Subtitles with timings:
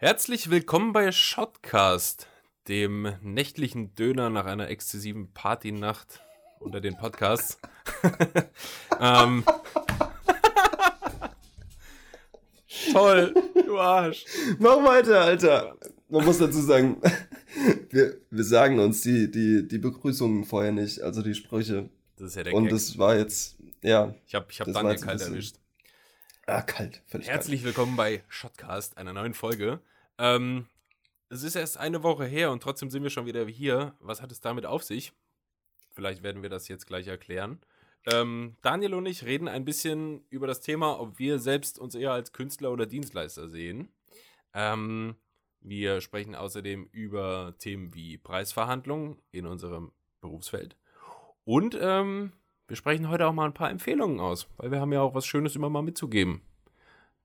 [0.00, 2.28] Herzlich willkommen bei Shotcast,
[2.68, 6.20] dem nächtlichen Döner nach einer exzessiven Partynacht
[6.60, 7.58] unter den Podcasts.
[9.00, 9.42] ähm,
[12.92, 13.34] Toll,
[13.66, 14.24] du Arsch.
[14.60, 15.76] Mach weiter, Alter.
[16.08, 17.02] Man muss dazu sagen,
[17.90, 21.90] wir, wir sagen uns die, die, die Begrüßungen vorher nicht, also die Sprüche.
[22.14, 22.72] Das ist ja der Und Gag.
[22.74, 24.14] das war jetzt, ja.
[24.28, 25.56] Ich habe ich hab Daniel kalt erwischt.
[26.50, 29.80] Ah, kalt, völlig Herzlich willkommen bei Shotcast, einer neuen Folge.
[30.16, 30.66] Ähm,
[31.28, 33.94] es ist erst eine Woche her und trotzdem sind wir schon wieder hier.
[34.00, 35.12] Was hat es damit auf sich?
[35.90, 37.60] Vielleicht werden wir das jetzt gleich erklären.
[38.10, 42.12] Ähm, Daniel und ich reden ein bisschen über das Thema, ob wir selbst uns eher
[42.12, 43.92] als Künstler oder Dienstleister sehen.
[44.54, 45.16] Ähm,
[45.60, 49.92] wir sprechen außerdem über Themen wie Preisverhandlungen in unserem
[50.22, 50.76] Berufsfeld.
[51.44, 52.32] Und ähm,
[52.68, 55.24] wir sprechen heute auch mal ein paar Empfehlungen aus, weil wir haben ja auch was
[55.26, 56.42] Schönes immer mal mitzugeben.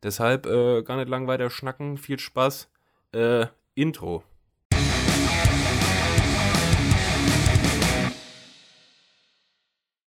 [0.01, 1.97] Deshalb äh, gar nicht lang weiter schnacken.
[1.97, 2.69] Viel Spaß.
[3.11, 4.23] Äh, Intro.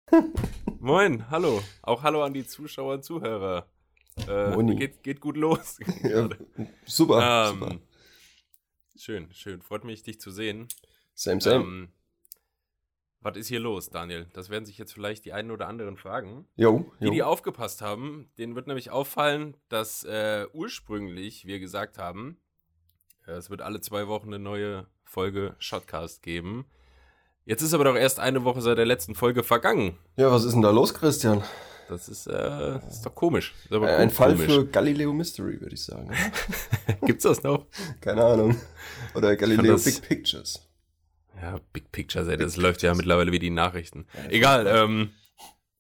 [0.80, 1.64] Moin, hallo.
[1.82, 3.68] Auch hallo an die Zuschauer und Zuhörer.
[4.28, 5.80] Äh, geht, geht gut los.
[6.04, 6.28] Ja,
[6.86, 7.72] super, super.
[7.72, 7.80] ähm,
[8.98, 9.62] schön, schön.
[9.62, 10.68] Freut mich, dich zu sehen.
[11.14, 11.64] Same, same.
[11.64, 11.88] Ähm,
[13.22, 14.28] was ist hier los, Daniel?
[14.34, 16.48] Das werden sich jetzt vielleicht die einen oder anderen fragen.
[16.56, 17.12] jo, Die, jo.
[17.12, 22.38] die aufgepasst haben, denen wird nämlich auffallen, dass äh, ursprünglich wir gesagt haben,
[23.28, 26.66] äh, es wird alle zwei Wochen eine neue Folge Shotcast geben.
[27.46, 29.98] Jetzt ist aber doch erst eine Woche seit der letzten Folge vergangen.
[30.16, 31.44] ja, was ist denn da los, Christian?
[31.90, 33.54] Das ist, äh, das ist doch komisch.
[33.66, 34.46] Ist Ein ko- Fall komisch.
[34.54, 36.10] für Galileo Mystery, würde ich sagen.
[37.06, 37.66] Gibt's das noch?
[38.00, 38.56] Keine Ahnung.
[39.14, 40.66] Oder Galileo Big Pictures.
[41.42, 44.06] Ja, Big Pictures, ey, das läuft ja mittlerweile wie die Nachrichten.
[44.30, 45.12] Egal, ähm,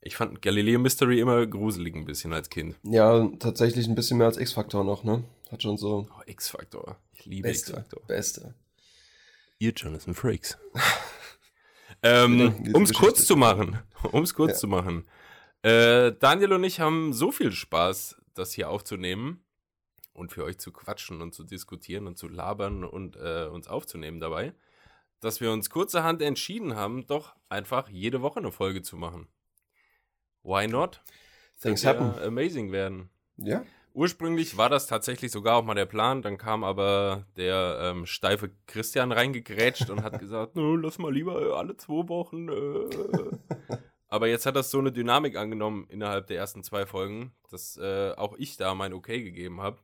[0.01, 2.75] ich fand Galileo Mystery immer gruselig ein bisschen als Kind.
[2.83, 5.23] Ja, tatsächlich ein bisschen mehr als X-Faktor noch, ne?
[5.51, 6.97] Hat schon so Oh, X-Factor.
[7.13, 8.01] Ich liebe beste, X-Factor.
[8.07, 8.55] beste.
[9.59, 10.57] Ihr Jonathan Frakes.
[12.03, 13.79] ähm, um es kurz zu machen,
[14.11, 14.57] um es kurz Ja.
[14.57, 15.05] zu machen.
[15.61, 19.43] Äh, Daniel und ich haben so viel Spaß, das hier aufzunehmen
[20.13, 24.19] und für euch zu quatschen und zu diskutieren und zu labern und äh, uns aufzunehmen
[24.19, 24.53] dabei,
[25.21, 29.27] dass wir uns kurzerhand entschieden haben, doch einfach jede Woche eine Folge zu machen.
[30.43, 31.01] Why not?
[31.61, 32.19] Things happen.
[32.21, 33.09] Amazing werden.
[33.37, 33.63] Ja?
[33.93, 38.49] Ursprünglich war das tatsächlich sogar auch mal der Plan, dann kam aber der ähm, steife
[38.65, 42.47] Christian reingegrätscht und hat gesagt, "Nö, lass mal lieber äh, alle zwei Wochen.
[42.49, 43.77] Äh.
[44.07, 48.13] aber jetzt hat das so eine Dynamik angenommen innerhalb der ersten zwei Folgen, dass äh,
[48.15, 49.77] auch ich da mein Okay gegeben habe,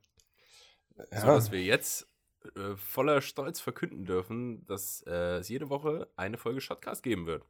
[1.12, 1.20] Ja.
[1.20, 2.07] so dass wir jetzt
[2.56, 7.44] äh, voller Stolz verkünden dürfen, dass äh, es jede Woche eine Folge Shotcast geben wird.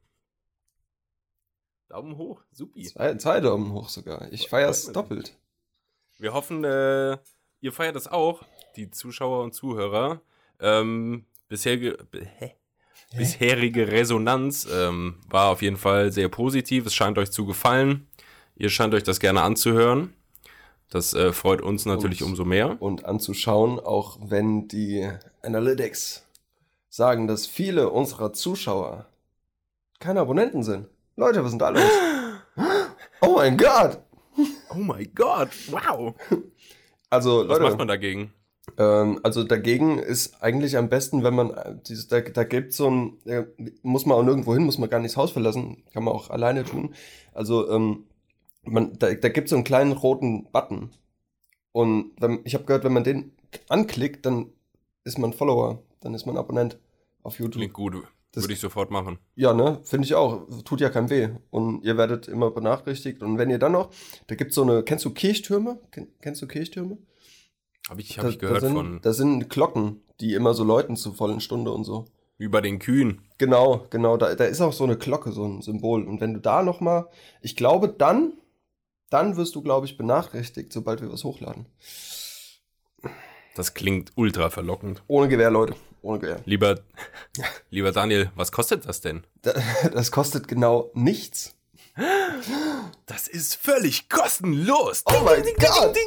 [1.87, 2.83] Daumen hoch, supi.
[2.83, 4.31] Zwei, zwei Daumen hoch sogar.
[4.31, 4.93] Ich Freut mich.
[4.93, 5.37] doppelt.
[6.19, 7.17] Wir hoffen, äh,
[7.61, 8.43] ihr feiert das auch,
[8.75, 10.21] die Zuschauer und Zuhörer.
[10.59, 11.97] Ähm, bisherige,
[13.15, 16.85] bisherige Resonanz ähm, war auf jeden Fall sehr positiv.
[16.85, 18.07] Es scheint euch zu gefallen.
[18.55, 20.13] Ihr scheint euch das gerne anzuhören.
[20.89, 22.81] Das äh, freut uns natürlich Und- umso mehr.
[22.81, 25.07] Und anzuschauen, auch wenn die
[25.43, 26.25] Analytics
[26.89, 29.05] sagen, dass viele unserer Zuschauer
[29.99, 30.87] keine Abonnenten sind.
[31.15, 31.83] Leute, was denn da los?
[33.21, 33.99] Oh mein Gott!
[34.73, 36.13] Oh mein Gott, wow.
[37.09, 38.33] Also, Was Leute, macht man dagegen?
[38.77, 42.89] Ähm, also dagegen ist eigentlich am besten, wenn man äh, dieses, da, da gibt so
[42.89, 43.43] ein, äh,
[43.81, 46.29] muss man auch nirgendwo hin, muss man gar nicht das Haus verlassen, kann man auch
[46.29, 46.93] alleine tun.
[47.33, 48.05] Also ähm,
[48.69, 50.91] man, da, da gibt so einen kleinen roten Button.
[51.71, 53.31] Und wenn, ich habe gehört, wenn man den
[53.67, 54.47] anklickt, dann
[55.03, 56.79] ist man Follower, dann ist man Abonnent
[57.23, 57.55] auf YouTube.
[57.61, 57.95] Klingt gut.
[58.31, 59.17] Das- Würde ich sofort machen.
[59.35, 60.47] Ja, ne, finde ich auch.
[60.63, 61.29] Tut ja keinem weh.
[61.49, 63.23] Und ihr werdet immer benachrichtigt.
[63.23, 63.89] Und wenn ihr dann noch,
[64.27, 65.79] da gibt so eine, kennst du Kirchtürme?
[65.91, 66.99] Ken, kennst du Kirchtürme?
[67.89, 68.99] Habe ich, hab Da- ich gehört da sind, von.
[69.01, 72.05] Da sind Glocken, die immer so läuten zur vollen Stunde und so.
[72.37, 73.21] Bei den Kühen.
[73.39, 74.15] Genau, genau.
[74.15, 76.03] Da, da ist auch so eine Glocke, so ein Symbol.
[76.07, 77.09] Und wenn du da noch mal,
[77.41, 78.33] ich glaube, dann,
[79.09, 81.65] dann wirst du, glaube ich, benachrichtigt, sobald wir was hochladen.
[83.55, 85.03] Das klingt ultra verlockend.
[85.07, 85.75] Ohne Gewehr, Leute.
[86.01, 86.41] Ohne Gewehr.
[86.45, 86.79] Lieber,
[87.69, 89.25] lieber Daniel, was kostet das denn?
[89.41, 89.53] Da,
[89.93, 91.55] das kostet genau nichts.
[93.05, 95.03] Das ist völlig kostenlos.
[95.05, 95.97] Oh mein Gott!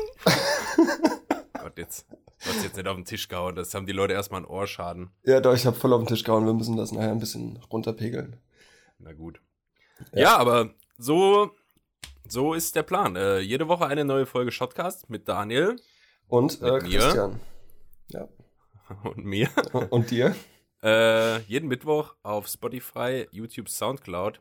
[1.58, 2.06] Gott, jetzt.
[2.10, 5.10] Du hast jetzt nicht auf den Tisch gehauen, das haben die Leute erstmal einen Ohrschaden.
[5.24, 6.46] Ja, doch, ich habe voll auf den Tisch gehauen.
[6.46, 8.36] Wir müssen das nachher ein bisschen runterpegeln.
[8.98, 9.40] Na gut.
[10.12, 10.20] Ja.
[10.20, 11.50] Ja, aber so,
[12.28, 13.16] so ist der Plan.
[13.16, 15.76] Äh, jede Woche eine neue Folge Shotcast mit Daniel
[16.28, 16.98] Und äh, Mit mir?
[17.00, 17.40] Christian.
[18.08, 18.28] Ja.
[19.04, 19.48] und mir.
[19.90, 20.34] Und dir?
[20.82, 24.40] Äh, jeden Mittwoch auf Spotify, YouTube, Soundcloud.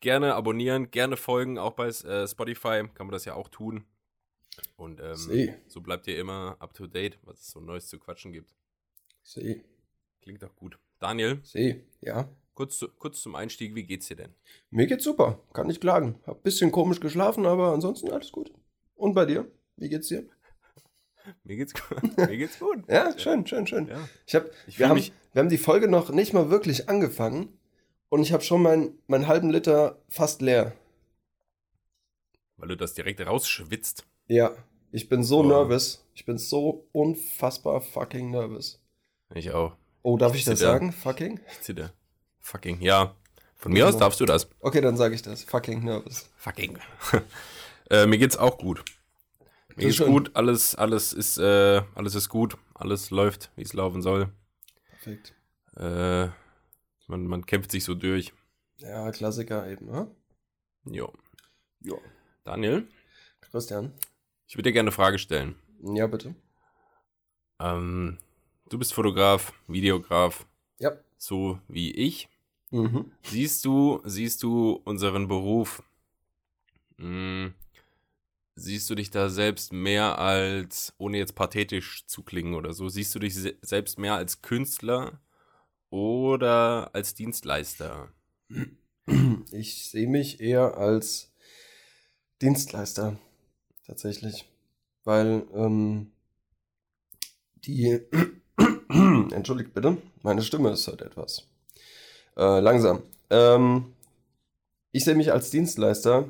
[0.00, 3.84] Gerne abonnieren, gerne folgen, auch bei äh, Spotify kann man das ja auch tun.
[4.76, 8.32] Und ähm, so bleibt ihr immer up to date, was es so Neues zu quatschen
[8.32, 8.52] gibt.
[9.22, 9.62] seh,
[10.20, 10.78] Klingt doch gut.
[10.98, 12.28] Daniel, seh, ja.
[12.62, 14.34] Kurz, kurz zum Einstieg, wie geht's dir denn?
[14.70, 16.20] Mir geht's super, kann nicht klagen.
[16.26, 18.52] Hab ein bisschen komisch geschlafen, aber ansonsten alles gut.
[18.94, 19.50] Und bei dir?
[19.76, 20.28] Wie geht's dir?
[21.42, 22.16] Mir geht's gut.
[22.16, 22.84] Mir geht's gut.
[22.88, 23.88] Ja, schön, schön, schön.
[23.88, 24.08] Ja.
[24.26, 27.58] Ich hab, Ich wir, haben, wir haben die Folge noch nicht mal wirklich angefangen
[28.10, 30.72] und ich habe schon meinen meinen halben Liter fast leer.
[32.58, 34.06] Weil du das direkt rausschwitzt.
[34.28, 34.54] Ja,
[34.92, 35.48] ich bin so Boah.
[35.64, 36.04] nervös.
[36.14, 38.80] Ich bin so unfassbar fucking nervös.
[39.34, 39.74] Ich auch.
[40.02, 40.70] Oh, darf ich das Zitter.
[40.72, 40.92] sagen?
[40.92, 41.40] Fucking?
[41.50, 41.92] Ich zitter.
[42.42, 42.80] Fucking.
[42.82, 43.14] Ja.
[43.56, 44.48] Von mir aus darfst du das.
[44.60, 45.44] Okay, dann sage ich das.
[45.44, 46.28] Fucking nervös.
[46.36, 46.78] Fucking.
[47.90, 48.84] äh, mir geht's auch gut.
[49.76, 50.10] Mir geht's schön.
[50.10, 54.28] gut, alles, alles ist, äh, alles ist gut, alles läuft, wie es laufen soll.
[54.90, 55.32] Perfekt.
[55.76, 56.26] Äh,
[57.06, 58.32] man, man kämpft sich so durch.
[58.78, 60.10] Ja, Klassiker eben, ne?
[60.84, 61.12] Jo.
[61.80, 61.94] Ja.
[62.44, 62.88] Daniel,
[63.40, 63.92] Christian?
[64.48, 65.54] ich würde dir gerne eine Frage stellen.
[65.82, 66.34] Ja, bitte.
[67.60, 68.18] Ähm,
[68.68, 70.46] du bist Fotograf, Videograf,
[70.78, 70.92] Ja.
[71.16, 72.28] so wie ich.
[72.72, 73.12] Mhm.
[73.22, 75.82] Siehst du, siehst du unseren Beruf?
[76.96, 77.52] Mh,
[78.54, 83.14] siehst du dich da selbst mehr als, ohne jetzt pathetisch zu klingen oder so, siehst
[83.14, 85.20] du dich se selbst mehr als Künstler
[85.90, 88.12] oder als Dienstleister?
[89.50, 91.30] Ich sehe mich eher als
[92.40, 93.18] Dienstleister,
[93.86, 94.48] tatsächlich.
[95.04, 96.12] Weil ähm,
[97.56, 98.00] die,
[98.88, 101.51] entschuldigt bitte, meine Stimme ist heute etwas
[102.36, 103.02] äh, langsam.
[103.30, 103.92] Ähm,
[104.92, 106.28] ich sehe mich als Dienstleister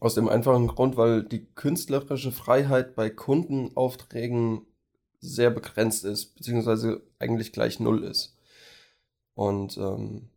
[0.00, 4.66] aus dem einfachen Grund, weil die künstlerische Freiheit bei Kundenaufträgen
[5.20, 8.36] sehr begrenzt ist, beziehungsweise eigentlich gleich null ist.
[9.34, 10.28] Und ähm,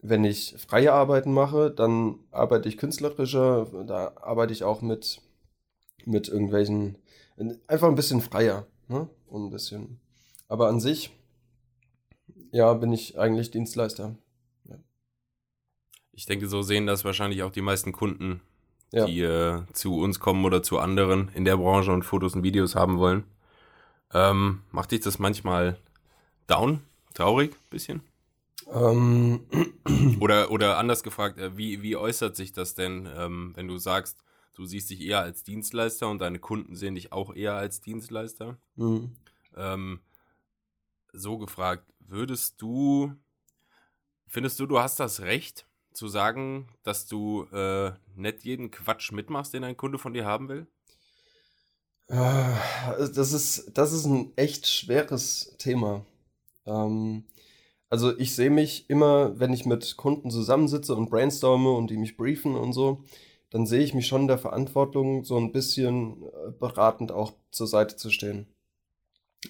[0.00, 5.20] wenn ich freie Arbeiten mache, dann arbeite ich künstlerischer, da arbeite ich auch mit,
[6.04, 6.96] mit irgendwelchen,
[7.66, 9.08] einfach ein bisschen freier, ne?
[9.30, 10.00] Ein bisschen.
[10.46, 11.10] Aber an sich,
[12.52, 14.16] ja, bin ich eigentlich Dienstleister.
[16.12, 18.40] Ich denke, so sehen das wahrscheinlich auch die meisten Kunden,
[18.92, 19.06] Ja.
[19.06, 22.74] die äh, zu uns kommen oder zu anderen in der Branche und Fotos und Videos
[22.74, 23.24] haben wollen.
[24.12, 25.78] Ähm, macht dich das manchmal
[26.46, 26.80] down,
[27.14, 28.02] traurig, bisschen?
[28.72, 29.46] Ähm,
[30.20, 34.18] Oder, oder anders gefragt, äh, wie, wie äußert sich das denn, ähm, wenn du sagst,
[34.54, 38.58] du siehst dich eher als Dienstleister und deine Kunden sehen dich auch eher als Dienstleister?
[38.76, 39.16] hm.
[39.56, 40.00] Ähm,
[41.12, 43.14] so gefragt, würdest du,
[44.26, 49.54] findest du, du hast das Recht zu sagen, dass du äh, nicht jeden Quatsch mitmachst,
[49.54, 50.66] den ein Kunde von dir haben will?
[52.10, 52.56] Ah,
[53.14, 56.04] Das ist, das ist ein echt schweres Thema.
[56.66, 57.24] Ähm,
[57.90, 62.16] also ich sehe mich immer, wenn ich mit Kunden zusammensitze und brainstorme und die mich
[62.16, 63.04] briefen und so,
[63.50, 67.96] dann sehe ich mich schon der Verantwortung, so ein bisschen äh, beratend auch zur Seite
[67.96, 68.48] zu stehen.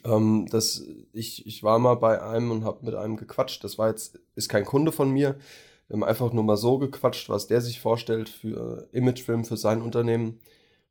[0.05, 3.63] Ähm, das, ich, ich war mal bei einem und habe mit einem gequatscht.
[3.65, 5.37] Das war jetzt, ist kein Kunde von mir.
[5.89, 9.83] Wir haben einfach nur mal so gequatscht, was der sich vorstellt für Imagefilm für sein
[9.83, 10.41] Unternehmen.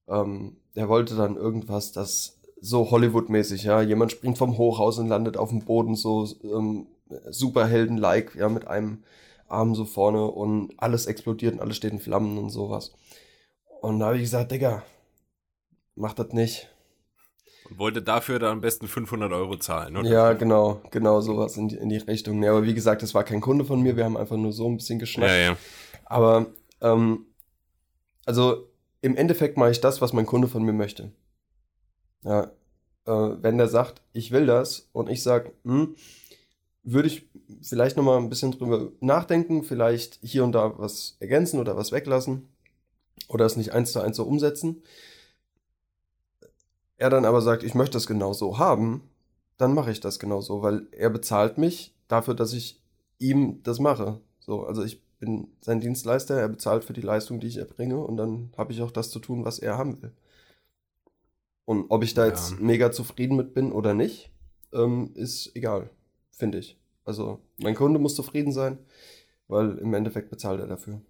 [0.08, 3.82] Ähm, der wollte dann irgendwas, das so Hollywood-mäßig, ja.
[3.82, 6.88] Jemand springt vom Hochhaus und landet auf dem Boden, so ähm,
[7.30, 9.04] Superhelden-like, ja, mit einem
[9.48, 12.94] Arm so vorne und alles explodiert und alles steht in Flammen und sowas.
[13.82, 14.84] Und da habe ich gesagt, Digga,
[15.96, 16.70] mach das nicht.
[17.70, 20.10] Und wollte dafür dann am besten 500 Euro zahlen, oder?
[20.10, 22.42] Ja, genau, genau sowas in die, in die Richtung.
[22.44, 24.68] Ja, aber wie gesagt, das war kein Kunde von mir, wir haben einfach nur so
[24.68, 25.32] ein bisschen geschnackt.
[25.32, 25.58] Ja, ja.
[26.06, 26.48] Aber,
[26.82, 27.26] ähm,
[28.26, 28.70] also
[29.02, 31.12] im Endeffekt mache ich das, was mein Kunde von mir möchte.
[32.24, 32.52] Ja,
[33.06, 35.96] äh, wenn der sagt, ich will das und ich sage, hm,
[36.84, 37.30] würde ich
[37.62, 42.48] vielleicht nochmal ein bisschen drüber nachdenken, vielleicht hier und da was ergänzen oder was weglassen
[43.28, 44.84] oder es nicht eins zu eins so umsetzen.
[46.98, 49.10] Er dann aber sagt, ich möchte das genau so haben,
[49.58, 52.82] dann mache ich das genau so, weil er bezahlt mich dafür, dass ich
[53.20, 54.20] ihm das mache.
[54.40, 58.18] So, also ich bin sein Dienstleister, er bezahlt für die Leistung, die ich erbringe und
[58.18, 60.12] dann habe ich auch das zu tun, was er haben will.
[61.66, 62.30] Und ob ich da Ja.
[62.30, 64.32] jetzt mega zufrieden mit bin oder nicht,
[64.74, 65.90] ähm, ist egal,
[66.32, 66.80] finde ich.
[67.04, 68.78] Also mein Kunde muss zufrieden sein,
[69.48, 71.02] weil im Endeffekt bezahlt er dafür.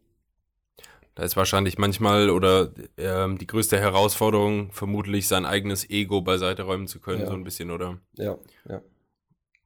[1.18, 6.86] Da ist wahrscheinlich manchmal oder ähm, die größte Herausforderung vermutlich sein eigenes Ego beiseite räumen
[6.86, 7.26] zu können, Ja.
[7.28, 7.98] so ein bisschen, oder?
[8.14, 8.38] Ja,
[8.70, 8.82] ja.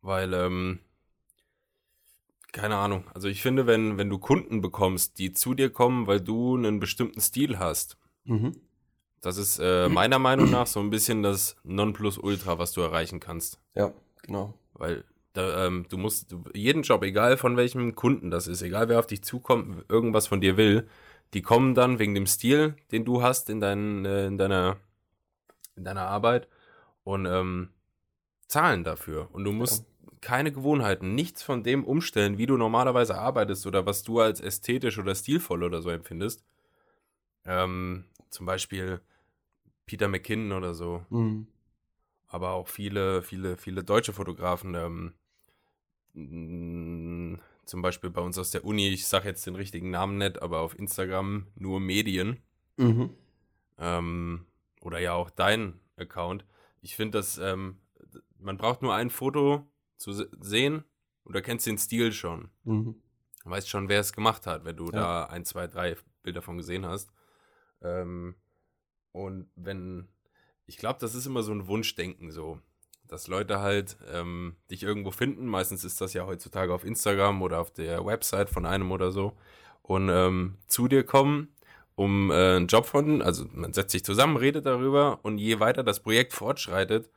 [0.01, 0.79] Weil, ähm,
[2.53, 3.03] keine Ahnung.
[3.13, 6.79] Also ich finde, wenn, wenn du Kunden bekommst, die zu dir kommen, weil du einen
[6.79, 8.55] bestimmten Stil hast, Mhm.
[9.20, 13.60] das ist äh, meiner Meinung nach so ein bisschen das Nonplusultra, was du erreichen kannst.
[13.75, 13.91] Ja,
[14.24, 14.53] genau.
[14.74, 15.03] Weil
[15.34, 19.08] da, ähm, du musst jeden Job, egal von welchem Kunden das ist, egal wer auf
[19.08, 20.88] dich zukommt, irgendwas von dir will,
[21.33, 24.77] die kommen dann wegen dem Stil, den du hast in, dein, äh, in deiner
[25.75, 26.47] in deiner Arbeit
[27.03, 27.69] und ähm,
[28.47, 29.29] zahlen dafür.
[29.31, 30.11] Und du musst ja.
[30.21, 35.00] keine Gewohnheiten, nichts von dem umstellen, wie du normalerweise arbeitest oder was du als ästhetisch
[35.00, 36.43] oder stilvoll oder so empfindest.
[37.45, 39.01] Ähm, zum Beispiel
[39.85, 41.03] Peter McKinnon oder so.
[41.09, 41.47] Mhm.
[42.27, 44.75] Aber auch viele, viele, viele deutsche Fotografen.
[46.13, 47.39] Ähm,
[47.72, 50.60] zum Beispiel bei uns aus der Uni, ich sage jetzt den richtigen Namen nicht, aber
[50.60, 52.44] auf Instagram nur Medien.
[52.75, 53.12] Mhm.
[53.78, 54.46] Ähm,
[54.82, 56.46] oder ja auch dein Account.
[56.82, 57.78] Ich finde, dass ähm,
[58.38, 60.12] man braucht nur ein Foto zu
[60.42, 60.84] sehen
[61.24, 62.50] und du kennst den Stil schon.
[62.66, 63.01] Mhm.
[63.42, 64.92] Du weißt schon, wer es gemacht hat, wenn du ja.
[64.92, 67.10] da ein, zwei, drei Bilder von gesehen hast.
[67.82, 68.36] Ähm,
[69.13, 70.10] und wenn,
[70.66, 72.60] ich glaube, das ist immer so ein Wunschdenken so,
[73.12, 75.46] dass Leute halt ähm, dich irgendwo finden.
[75.46, 79.34] Meistens ist das ja heutzutage auf Instagram oder auf der Website von einem oder so
[79.82, 81.50] und ähm, zu dir kommen,
[81.96, 85.84] um äh, einen Job von, also man setzt sich zusammen, redet darüber und je weiter
[85.84, 87.10] das Projekt fortschreitet,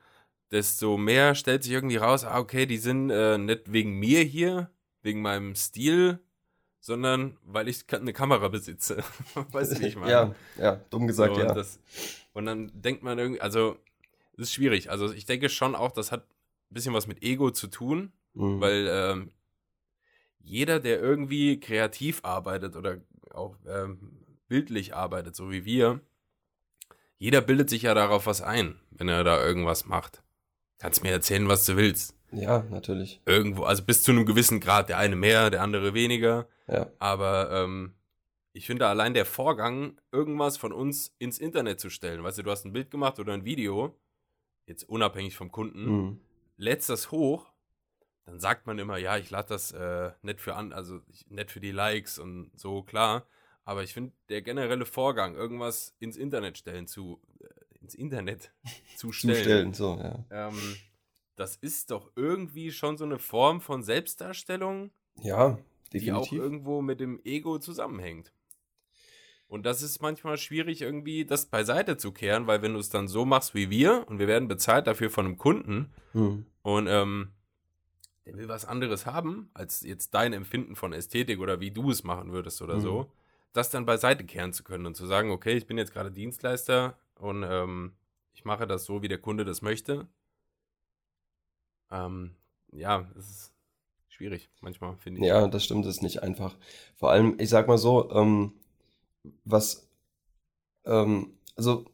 [0.51, 4.71] desto mehr stellt sich irgendwie raus, ah, okay, die sind äh, nicht wegen mir hier,
[5.03, 6.19] wegen meinem Stil,
[6.81, 9.05] sondern weil ich eine Kamera besitze.
[9.53, 10.11] weißt du, wie ich meine?
[10.11, 11.51] Ja, ja, dumm gesagt, so, ja.
[11.51, 11.79] Und, das,
[12.33, 13.77] und dann denkt man irgendwie, also,
[14.37, 14.91] ist schwierig.
[14.91, 16.23] Also, ich denke schon auch, das hat
[16.71, 18.61] ein bisschen was mit Ego zu tun, mhm.
[18.61, 19.33] weil ähm,
[20.41, 22.99] jeder, der irgendwie kreativ arbeitet oder
[23.31, 26.00] auch ähm, bildlich arbeitet, so wie wir,
[27.19, 30.23] jeder bildet sich ja darauf was ein, wenn er da irgendwas macht.
[30.79, 32.14] Kannst mir erzählen, was du willst.
[32.33, 33.21] Ja, natürlich.
[33.26, 36.49] Irgendwo, also bis zu einem gewissen Grad, der eine mehr, der andere weniger.
[36.67, 36.91] Ja.
[36.99, 37.95] Aber ähm,
[38.53, 42.50] ich finde allein der Vorgang, irgendwas von uns ins Internet zu stellen, weißt du, du
[42.50, 43.97] hast ein Bild gemacht oder ein Video,
[44.66, 46.21] jetzt unabhängig vom Kunden, mhm.
[46.56, 47.52] lädst das hoch,
[48.25, 51.61] dann sagt man immer, ja, ich lade das äh, nicht für an, also nicht für
[51.61, 53.26] die Likes und so, klar.
[53.64, 58.52] Aber ich finde, der generelle Vorgang, irgendwas ins Internet stellen zu, äh, ins Internet
[58.97, 59.35] zu stellen.
[59.35, 60.49] zu stellen, so, ja.
[60.49, 60.76] Ähm,
[61.37, 64.90] das ist doch irgendwie schon so eine Form von Selbstdarstellung.
[65.16, 65.59] Ja,
[65.92, 66.02] definitiv.
[66.02, 68.33] Die auch irgendwo mit dem Ego zusammenhängt.
[69.47, 73.09] Und das ist manchmal schwierig, irgendwie das beiseite zu kehren, weil wenn du es dann
[73.09, 76.47] so machst wie wir und wir werden bezahlt dafür von einem Kunden mhm.
[76.63, 77.31] und ähm,
[78.27, 82.05] der will was anderes haben, als jetzt dein Empfinden von Ästhetik oder wie du es
[82.05, 82.81] machen würdest oder mhm.
[82.81, 83.13] so,
[83.53, 86.99] das dann beiseite kehren zu können und zu sagen, okay, ich bin jetzt gerade Dienstleister
[87.17, 87.93] und ähm,
[88.33, 90.09] ich mache das so, wie der Kunde das möchte
[91.95, 92.31] ähm,
[92.73, 93.55] ja, es ist
[94.09, 95.27] schwierig manchmal, finde ich.
[95.27, 96.57] Ja, das stimmt, das ist nicht einfach.
[96.97, 98.53] Vor allem, ich sag mal so, ähm,
[99.45, 99.88] was,
[100.85, 101.85] ähm, also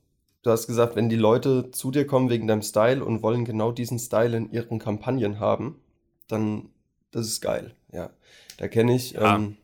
[0.42, 3.72] du hast gesagt, wenn die Leute zu dir kommen wegen deinem Style und wollen genau
[3.72, 5.80] diesen Style in ihren Kampagnen haben,
[6.28, 6.70] dann,
[7.10, 8.10] das ist geil, ja.
[8.58, 9.36] Da kenne ich, ja.
[9.36, 9.56] ähm,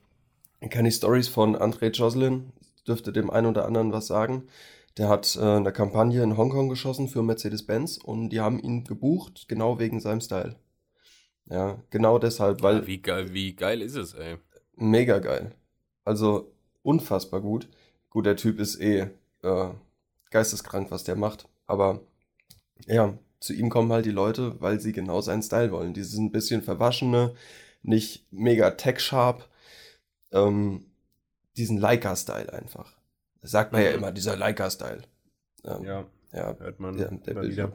[0.69, 2.53] kenne ich Stories von André Jocelyn,
[2.87, 4.49] dürfte dem einen oder anderen was sagen.
[4.97, 9.47] Der hat äh, eine Kampagne in Hongkong geschossen für Mercedes-Benz und die haben ihn gebucht,
[9.49, 10.57] genau wegen seinem Style.
[11.49, 12.77] Ja, genau deshalb, weil.
[12.77, 14.39] Ja, wie, geil, wie geil ist es, ey?
[14.75, 15.55] Mega geil.
[16.05, 16.53] Also
[16.87, 17.69] unfassbar gut.
[18.11, 19.11] Gut, der Typ ist eh
[19.43, 19.69] äh,
[20.31, 21.49] geisteskrank, was der macht.
[21.67, 22.01] Aber
[22.87, 25.95] ja, zu ihm kommen halt die Leute, weil sie genau seinen Style wollen.
[25.95, 27.35] Dieses ein bisschen verwaschene,
[27.83, 29.49] nicht mega tech-sharp,
[30.33, 30.87] ähm,
[31.57, 32.97] diesen Leica-Style einfach.
[33.41, 33.97] Das sagt man ja mhm.
[33.97, 35.03] immer, dieser Leica-Style.
[35.65, 37.73] Ähm, ja, ja, hört man der, der Bildschirm.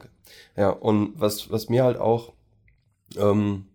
[0.56, 2.32] Ja, und was, was mir halt auch
[3.16, 3.66] ähm,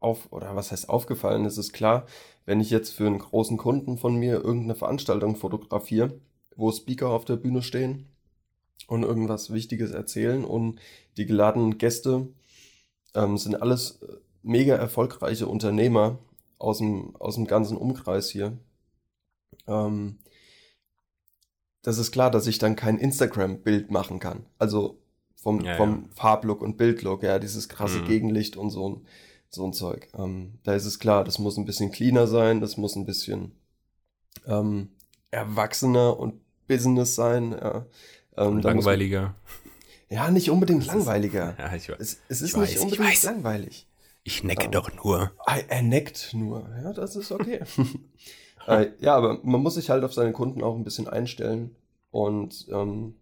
[0.00, 2.06] auf, oder was heißt aufgefallen ist, ist klar,
[2.46, 6.18] wenn ich jetzt für einen großen Kunden von mir irgendeine Veranstaltung fotografiere,
[6.56, 8.08] wo Speaker auf der Bühne stehen
[8.86, 10.80] und irgendwas Wichtiges erzählen und
[11.16, 12.28] die geladenen Gäste
[13.14, 16.18] ähm, sind alles äh, mega erfolgreiche Unternehmer
[16.58, 18.58] aus dem, aus dem ganzen Umkreis hier.
[19.66, 20.18] Ähm,
[21.82, 24.46] das ist klar, dass ich dann kein Instagram-Bild machen kann.
[24.58, 24.98] Also
[25.34, 26.14] vom, ja, vom ja.
[26.14, 28.06] Farblook und Bildlook, ja, dieses krasse mhm.
[28.06, 29.06] Gegenlicht und so ein,
[29.50, 30.08] so ein Zeug.
[30.16, 33.52] Ähm, da ist es klar, das muss ein bisschen cleaner sein, das muss ein bisschen
[34.46, 34.90] ähm,
[35.30, 37.52] erwachsener und Business sein.
[37.52, 37.86] Ja.
[38.36, 39.22] Ähm, langweiliger.
[39.22, 39.34] Man,
[40.08, 41.50] ja, nicht unbedingt langweiliger.
[41.50, 43.86] Ist, ja, ich, es, es ist weiß, nicht unbedingt langweilig.
[44.22, 45.32] Ich necke ähm, doch nur.
[45.46, 46.68] Er, er neckt nur.
[46.82, 47.60] Ja, das ist okay.
[48.66, 51.74] äh, ja, aber man muss sich halt auf seine Kunden auch ein bisschen einstellen.
[52.10, 53.14] Und ähm,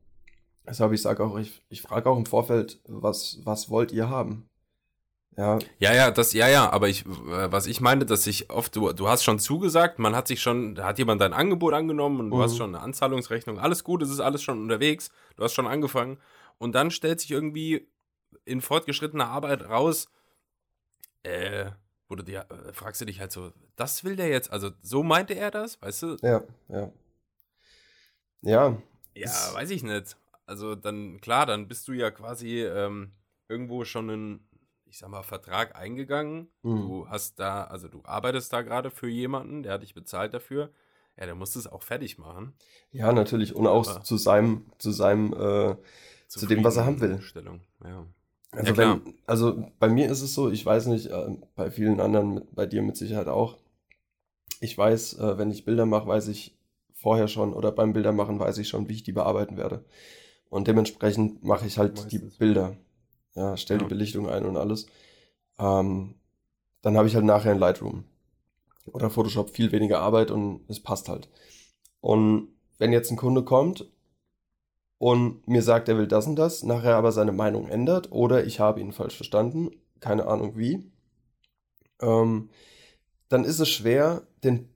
[0.66, 4.48] deshalb ich sage auch, ich, ich frage auch im Vorfeld, was, was wollt ihr haben?
[5.38, 5.60] Ja.
[5.78, 8.92] ja, ja, das, ja, ja, aber ich, äh, was ich meine, dass ich oft, du,
[8.92, 12.30] du hast schon zugesagt, man hat sich schon, da hat jemand dein Angebot angenommen und
[12.30, 12.42] du mhm.
[12.42, 16.18] hast schon eine Anzahlungsrechnung, alles gut, es ist alles schon unterwegs, du hast schon angefangen
[16.58, 17.88] und dann stellt sich irgendwie
[18.46, 20.10] in fortgeschrittener Arbeit raus,
[21.22, 21.70] äh,
[22.08, 25.04] wo du dir, äh, fragst du dich halt so, das will der jetzt, also so
[25.04, 26.16] meinte er das, weißt du?
[26.20, 26.90] Ja, ja.
[28.42, 28.76] Ja.
[29.14, 30.16] Ja, weiß ich nicht.
[30.46, 33.12] also dann, klar, dann bist du ja quasi ähm,
[33.48, 34.47] irgendwo schon einen,
[34.88, 36.48] ich sag mal, Vertrag eingegangen.
[36.62, 36.88] Mhm.
[36.88, 40.70] Du hast da, also du arbeitest da gerade für jemanden, der hat dich bezahlt dafür.
[41.18, 42.54] Ja, der musst es auch fertig machen.
[42.90, 43.54] Ja, natürlich.
[43.54, 45.76] Und auch Aber- zu seinem, zu seinem, äh,
[46.28, 47.20] Zu dem, was er haben will.
[47.22, 48.06] Stellung, ja.
[48.52, 52.00] also, Ja, wenn, also bei mir ist es so, ich weiß nicht, äh, bei vielen
[52.00, 53.56] anderen, bei dir mit Sicherheit auch.
[54.60, 56.56] Ich weiß, äh, wenn ich Bilder mache, weiß ich
[56.94, 59.84] vorher schon oder beim Bildermachen weiß ich schon, wie ich die bearbeiten werde.
[60.50, 62.38] Und dementsprechend mache ich halt die Meistens.
[62.38, 62.76] Bilder.
[63.34, 63.86] Ja, stelle Ja.
[63.86, 64.86] die Belichtung ein und alles.
[65.58, 66.14] Ähm,
[66.82, 68.04] dann habe ich halt nachher in Lightroom
[68.86, 71.28] oder Photoshop viel weniger Arbeit und es passt halt.
[72.00, 73.90] Und wenn jetzt ein Kunde kommt
[74.98, 78.60] und mir sagt, er will das und das, nachher aber seine Meinung ändert oder ich
[78.60, 79.70] habe ihn falsch verstanden,
[80.00, 80.90] keine Ahnung wie,
[82.00, 82.50] ähm,
[83.28, 84.68] dann ist es schwer, den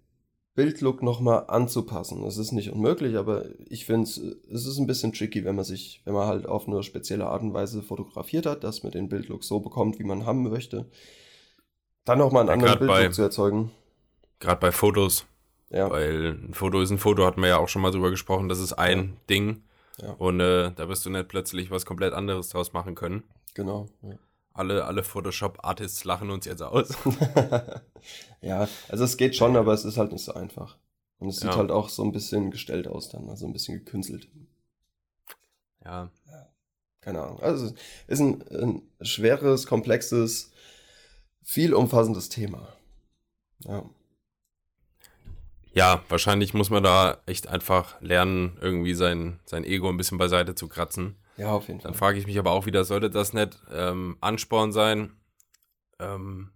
[0.55, 2.25] Bildlook nochmal anzupassen.
[2.25, 5.65] Es ist nicht unmöglich, aber ich finde es, es ist ein bisschen tricky, wenn man
[5.65, 9.09] sich, wenn man halt auf eine spezielle Art und Weise fotografiert hat, dass man den
[9.09, 10.91] Bildlook so bekommt, wie man haben möchte.
[12.05, 13.71] Dann nochmal einen Ja, anderen grad bei- Bildlook zu erzeugen.
[14.41, 15.25] Gerade bei Fotos,
[15.71, 18.49] Ja, weil ein Foto ist ein Foto, hatten wir ja auch schon mal drüber gesprochen,
[18.49, 19.63] das ist ein Ding.
[20.03, 20.13] Ja.
[20.15, 23.23] Und äh, da wirst du nicht plötzlich was komplett anderes draus machen können.
[23.55, 23.87] genau.
[24.03, 24.17] Ja.
[24.55, 26.91] Alle, alle Photoshop-Artists lachen uns jetzt aus.
[28.43, 30.77] ja, also es geht schon, aber es ist halt nicht so einfach.
[31.19, 31.57] Und es sieht Ja.
[31.57, 34.29] halt auch so ein bisschen gestellt aus dann, also ein bisschen gekünstelt.
[35.85, 36.11] ja,
[37.01, 37.41] Keine Ahnung.
[37.41, 37.73] Also es
[38.09, 40.53] ist ein, ein schweres, komplexes,
[41.43, 42.69] viel umfassendes Thema.
[43.65, 43.89] Ja.
[45.75, 50.55] Ja, wahrscheinlich muss man da echt einfach lernen, irgendwie sein, sein Ego ein bisschen beiseite
[50.55, 51.17] zu kratzen.
[51.37, 51.99] Ja, auf jeden Dann Fall.
[51.99, 55.17] frage ich mich aber auch wieder, sollte das nicht ähm, Ansporn sein,
[55.99, 56.53] ähm,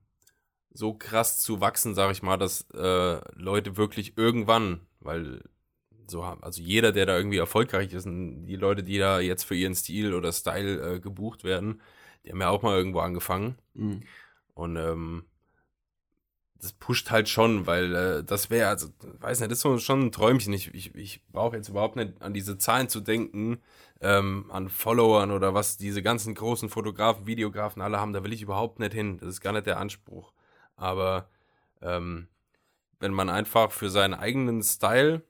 [0.72, 5.42] so krass zu wachsen, sage ich mal, dass äh, Leute wirklich irgendwann, weil
[6.08, 9.44] so haben, also jeder, der da irgendwie erfolgreich ist, und die Leute, die da jetzt
[9.44, 11.80] für ihren Stil oder Style äh, gebucht werden,
[12.24, 13.56] die haben ja auch mal irgendwo angefangen.
[13.74, 14.02] Mhm.
[14.54, 15.24] Und ähm,
[16.60, 18.88] das pusht halt schon, weil äh, das wäre, also,
[19.20, 20.52] weiß nicht, das ist schon ein Träumchen.
[20.52, 23.58] Ich, ich, ich brauche jetzt überhaupt nicht an diese Zahlen zu denken,
[24.00, 28.42] ähm, an Followern oder was diese ganzen großen Fotografen, Videografen alle haben, da will ich
[28.42, 29.18] überhaupt nicht hin.
[29.18, 30.32] Das ist gar nicht der Anspruch.
[30.76, 31.28] Aber
[31.82, 32.28] ähm,
[33.00, 35.22] wenn man einfach für seinen eigenen Style,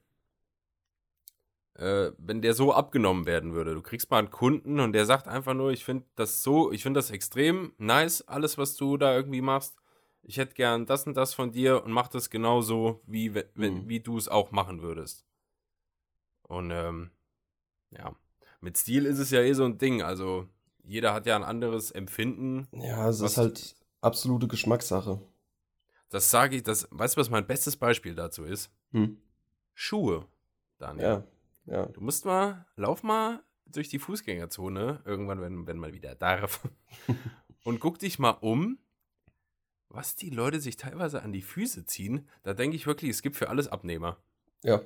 [1.75, 5.29] äh, wenn der so abgenommen werden würde, du kriegst mal einen Kunden und der sagt
[5.29, 9.15] einfach nur, ich finde das so, ich finde das extrem nice, alles, was du da
[9.15, 9.77] irgendwie machst.
[10.29, 13.89] Ich hätte gern das und das von dir und mach das genauso, wie, wenn, Mhm.
[13.89, 15.25] wie du es auch machen würdest.
[16.43, 17.11] Und ähm,
[17.91, 18.15] ja,
[18.61, 20.03] mit Stil ist es ja eh so ein Ding.
[20.03, 20.49] Also
[20.83, 22.67] jeder hat ja ein anderes Empfinden.
[22.73, 25.21] Ja, es ist halt absolute Geschmackssache.
[26.09, 28.71] Das sage ich, das, weißt du, was mein bestes Beispiel dazu ist?
[28.93, 29.19] Hm.
[29.75, 30.27] Schuhe,
[30.79, 31.25] Daniel.
[31.67, 31.87] Ja, ja.
[31.87, 36.63] Du musst mal, lauf mal durch die Fußgängerzone, irgendwann, wenn, wenn man wieder darf,
[37.65, 38.79] und guck dich mal um,
[39.89, 42.29] was die Leute sich teilweise an die Füße ziehen.
[42.43, 44.17] Da denke ich wirklich, es gibt für alles Abnehmer.
[44.63, 44.81] Ja,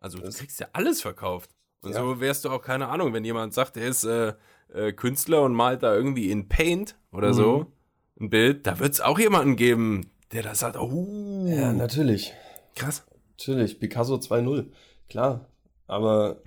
[0.00, 1.50] Also du Das- kriegst ja alles verkauft.
[1.82, 2.00] Und Ja.
[2.00, 4.34] so wärst du auch, keine Ahnung, wenn jemand sagt, der ist äh,
[4.72, 7.34] äh, Künstler und malt da irgendwie in Paint oder Mhm.
[7.34, 7.72] so
[8.20, 12.32] ein Bild, da wird es auch jemanden geben, der da sagt, oh, ja, natürlich.
[12.76, 13.04] krass.
[13.30, 14.70] Natürlich, Picasso 2.0,
[15.08, 15.48] klar.
[15.88, 16.42] Aber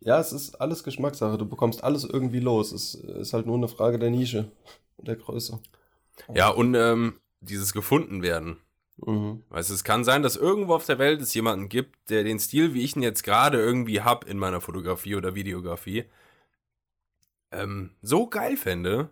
[0.00, 1.36] ja, es ist alles Geschmackssache.
[1.36, 2.72] Du bekommst alles irgendwie los.
[2.72, 4.50] Es ist halt nur eine Frage der Nische
[4.96, 5.58] und der Größe.
[6.34, 8.58] Ja, und ähm, dieses gefunden werden.
[8.98, 9.42] Mhm.
[9.48, 12.38] Weißt du, es kann sein, dass irgendwo auf der Welt es jemanden gibt, der den
[12.38, 16.04] Stil, wie ich ihn jetzt gerade irgendwie hab in meiner Fotografie oder Videografie,
[17.50, 19.10] ähm, so geil fände.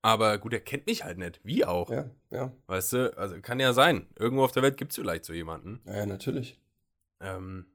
[0.00, 1.40] Aber gut, er kennt mich halt nicht.
[1.42, 1.90] Wie auch.
[1.90, 4.06] Ja, ja, Weißt du, also kann ja sein.
[4.16, 5.80] Irgendwo auf der Welt gibt es vielleicht so jemanden.
[5.84, 6.58] ja, ja, natürlich.
[7.20, 7.66] Ähm,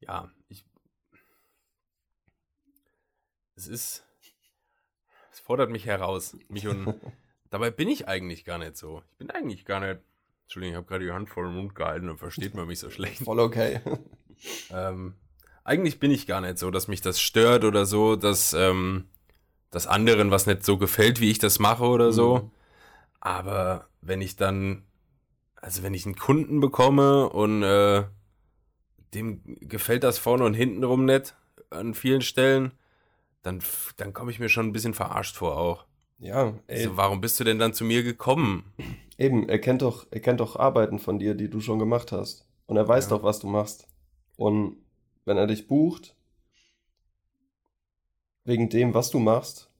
[0.00, 0.64] ja, ich.
[3.56, 4.06] Es ist.
[5.30, 6.36] Es fordert mich heraus.
[6.48, 6.94] Mich und.
[7.54, 9.02] dabei bin ich eigentlich gar nicht so.
[9.12, 10.00] Ich bin eigentlich gar nicht.
[10.42, 12.90] Entschuldigung, ich habe gerade die Hand vor dem Mund gehalten und versteht man mich so
[12.90, 13.22] schlecht.
[13.22, 13.80] Voll okay.
[14.70, 15.14] Ähm,
[15.62, 19.08] eigentlich bin ich gar nicht so, dass mich das stört oder so, dass, ähm,
[19.70, 22.38] dass anderen was nicht so gefällt, wie ich das mache oder so.
[22.38, 22.50] Mhm.
[23.20, 24.82] Aber wenn ich dann,
[25.54, 28.04] also wenn ich einen Kunden bekomme und äh,
[29.14, 31.36] dem gefällt das vorne und hinten rum nicht
[31.70, 32.72] an vielen Stellen,
[33.42, 33.62] dann,
[33.96, 35.86] dann komme ich mir schon ein bisschen verarscht vor auch.
[36.24, 38.72] Ja, ey, Also, warum bist du denn dann zu mir gekommen?
[39.18, 42.46] eben, er kennt doch, er kennt doch Arbeiten von dir, die du schon gemacht hast.
[42.66, 43.10] Und er weiß Ja.
[43.10, 43.86] doch, was du machst.
[44.36, 44.78] Und
[45.26, 46.16] wenn er dich bucht,
[48.44, 49.70] wegen dem, was du machst,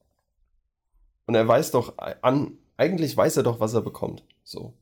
[1.27, 4.23] und er weiß doch an, eigentlich weiß er doch, was er bekommt.
[4.43, 4.75] So,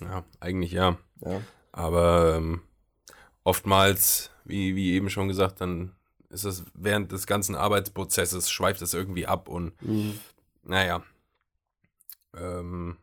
[0.00, 0.96] Ja, eigentlich ja.
[1.20, 1.42] ja.
[1.72, 2.62] Aber ähm,
[3.44, 5.94] oftmals, wie, wie eben schon gesagt, dann
[6.32, 10.18] ist das während des ganzen Arbeitsprozesses, schweift es irgendwie ab und mhm.
[10.64, 11.02] naja.
[12.34, 12.96] Ähm,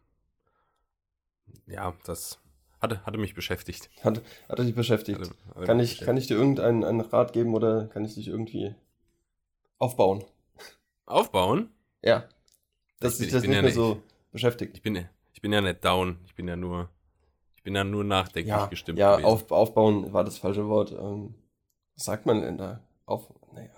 [1.68, 2.40] ja, das
[2.82, 3.90] hatte, hatte mich beschäftigt.
[4.04, 5.20] Hat, hatte dich beschäftigt.
[5.20, 6.06] Hatte, hatte kann, ich, beschäftigt.
[6.06, 8.74] kann ich dir irgendeinen einen Rat geben oder kann ich dich irgendwie
[9.78, 10.24] aufbauen?
[11.06, 11.70] Aufbauen?
[12.02, 12.28] Ja.
[13.00, 14.76] Dass sich das nicht ja mehr nicht, so beschäftigt.
[14.76, 16.18] Ich bin, ich bin ja nicht down.
[16.26, 16.90] Ich bin ja nur,
[17.56, 18.98] ich bin ja nur nachdenklich ja, gestimmt.
[18.98, 20.92] Ja, auf, aufbauen war das falsche Wort.
[20.92, 21.36] Ähm,
[21.96, 22.82] was sagt man denn da?
[23.10, 23.72] Auf, naja.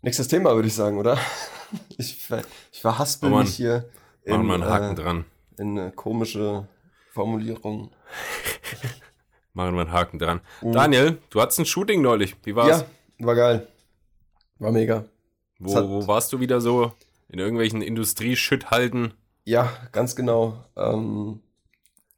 [0.00, 1.18] Nächstes Thema würde ich sagen, oder?
[1.98, 2.30] Ich,
[2.70, 3.90] ich verhaspel oh mich hier.
[4.22, 5.24] In, machen wir einen Haken äh, dran.
[5.58, 6.68] In eine komische
[7.12, 7.90] Formulierung.
[9.52, 10.40] machen wir einen Haken dran.
[10.62, 10.72] Mhm.
[10.72, 12.36] Daniel, du hattest ein Shooting neulich.
[12.44, 12.84] Wie war's?
[13.18, 13.66] Ja, war geil.
[14.60, 15.06] War mega.
[15.58, 16.92] Wo, wo warst du wieder so?
[17.28, 19.14] In irgendwelchen Industrieschütthalten?
[19.42, 20.64] Ja, ganz genau.
[20.76, 21.42] Ähm,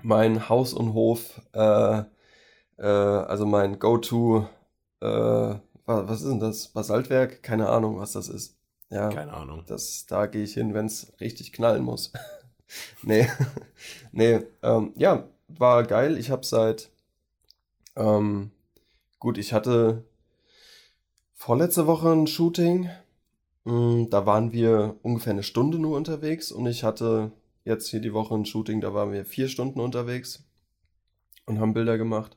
[0.03, 2.03] mein Haus und Hof, äh,
[2.77, 4.47] äh, also mein Go-To,
[5.01, 5.55] äh,
[5.89, 6.69] was ist denn das?
[6.69, 7.43] Basaltwerk?
[7.43, 8.57] Keine Ahnung, was das ist.
[8.91, 9.65] Ja, Keine Ahnung.
[9.67, 12.13] Das, da gehe ich hin, wenn es richtig knallen muss.
[13.03, 13.29] nee,
[14.13, 16.19] nee, ähm, ja, war geil.
[16.19, 16.91] Ich habe seit,
[17.97, 18.51] ähm,
[19.19, 20.05] gut, ich hatte
[21.35, 22.91] vorletzte Woche ein Shooting.
[23.65, 27.33] Mm, da waren wir ungefähr eine Stunde nur unterwegs und ich hatte
[27.65, 30.45] jetzt hier die Woche ein Shooting, da waren wir vier Stunden unterwegs
[31.47, 32.37] und haben Bilder gemacht.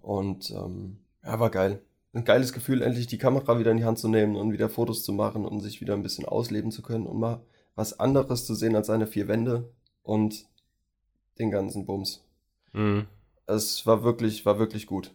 [0.00, 1.82] Und ähm, ja, war geil.
[2.14, 5.02] Ein geiles Gefühl, endlich die Kamera wieder in die Hand zu nehmen und wieder Fotos
[5.02, 7.42] zu machen und sich wieder ein bisschen ausleben zu können und mal
[7.74, 9.68] was anderes zu sehen als seine vier Wände
[10.02, 10.46] und
[11.40, 12.24] den ganzen Bums.
[12.72, 13.06] Mhm.
[13.46, 15.12] Es war wirklich, war wirklich gut.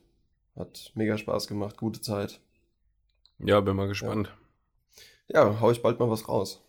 [0.57, 2.41] Hat mega Spaß gemacht, gute Zeit.
[3.39, 4.35] Ja, bin mal gespannt.
[5.29, 6.61] Ja, ja hau ich bald mal was raus.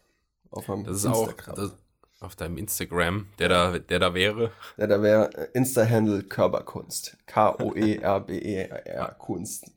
[0.51, 1.55] Auf meinem das ist Instagram.
[1.55, 1.77] Auch, das,
[2.21, 4.53] auf deinem Instagram, der da, der da wäre.
[4.79, 7.17] Der da wäre äh, Insta-Handle Körperkunst.
[7.27, 9.73] K-O-E-R-B-E-R Kunst.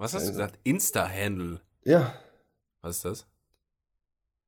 [0.00, 0.58] Was hast du gesagt?
[0.64, 1.60] Insta-Handle?
[1.84, 2.14] Ja.
[2.80, 3.26] Was ist das?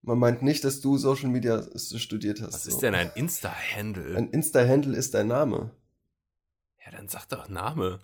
[0.01, 2.55] Man meint nicht, dass du Social Media studiert hast.
[2.55, 2.71] Was so.
[2.71, 4.17] ist denn ein Insta-Handle?
[4.17, 5.71] Ein Insta-Handle ist dein Name.
[6.83, 8.01] Ja, dann sag doch Name.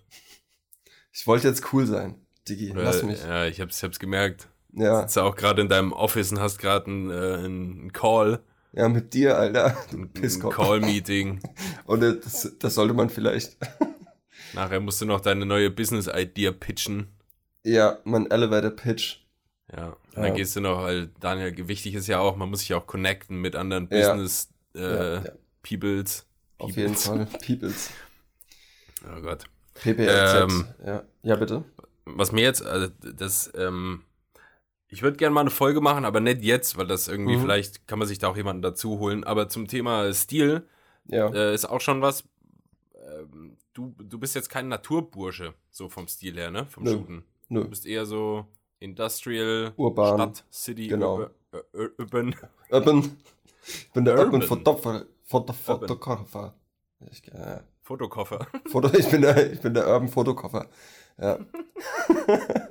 [1.11, 2.71] Ich wollte jetzt cool sein, Digi.
[2.71, 3.19] Oder, lass mich.
[3.23, 4.47] Ja, ich hab's, ich hab's gemerkt.
[4.73, 4.97] Ja.
[4.97, 8.43] Du sitzt auch gerade in deinem Office und hast gerade einen, äh, einen Call.
[8.73, 9.75] Ja, mit dir, Alter.
[9.89, 10.55] Du Pisskopf.
[10.55, 11.41] Call-Meeting.
[11.85, 13.57] Und das, das sollte man vielleicht.
[14.53, 17.07] Nachher musst du noch deine neue Business-Idea pitchen.
[17.69, 19.17] Ja, mein Elevator-Pitch.
[19.71, 20.21] Ja, und ja.
[20.23, 23.39] dann gehst du noch, weil Daniel, wichtig ist ja auch, man muss sich auch connecten
[23.39, 24.81] mit anderen Business ja.
[24.81, 26.25] Äh, ja, Peoples.
[26.57, 27.91] Auf jeden Fall, Peoples.
[29.05, 29.45] Oh Gott.
[29.75, 31.03] PPLZ, ähm, ja.
[31.23, 31.63] ja, bitte.
[32.05, 34.03] Was mir jetzt, also das, ähm,
[34.87, 37.41] ich würde gerne mal eine Folge machen, aber nicht jetzt, weil das irgendwie, mhm.
[37.41, 39.23] vielleicht kann man sich da auch jemanden dazu holen.
[39.23, 40.67] Aber zum Thema Stil
[41.05, 41.29] ja.
[41.29, 42.23] äh, ist auch schon was.
[42.95, 46.65] Ähm, du, du bist jetzt kein Naturbursche, so vom Stil her, ne?
[46.65, 46.91] Vom Nö.
[46.91, 47.23] Shooten.
[47.49, 47.63] Nö.
[47.63, 48.45] Du bist eher so
[48.79, 50.15] Industrial, Urban.
[50.15, 51.29] Stadt, City, genau.
[51.97, 52.35] Urban.
[52.69, 53.17] Urban.
[53.65, 56.53] Ich bin der Urban, Urban Fotokoffer.
[57.11, 58.47] Ich, äh, Fotokoffer.
[58.71, 60.69] Foto, ich, bin der, ich bin der Urban Fotokoffer.
[61.17, 61.39] Ja.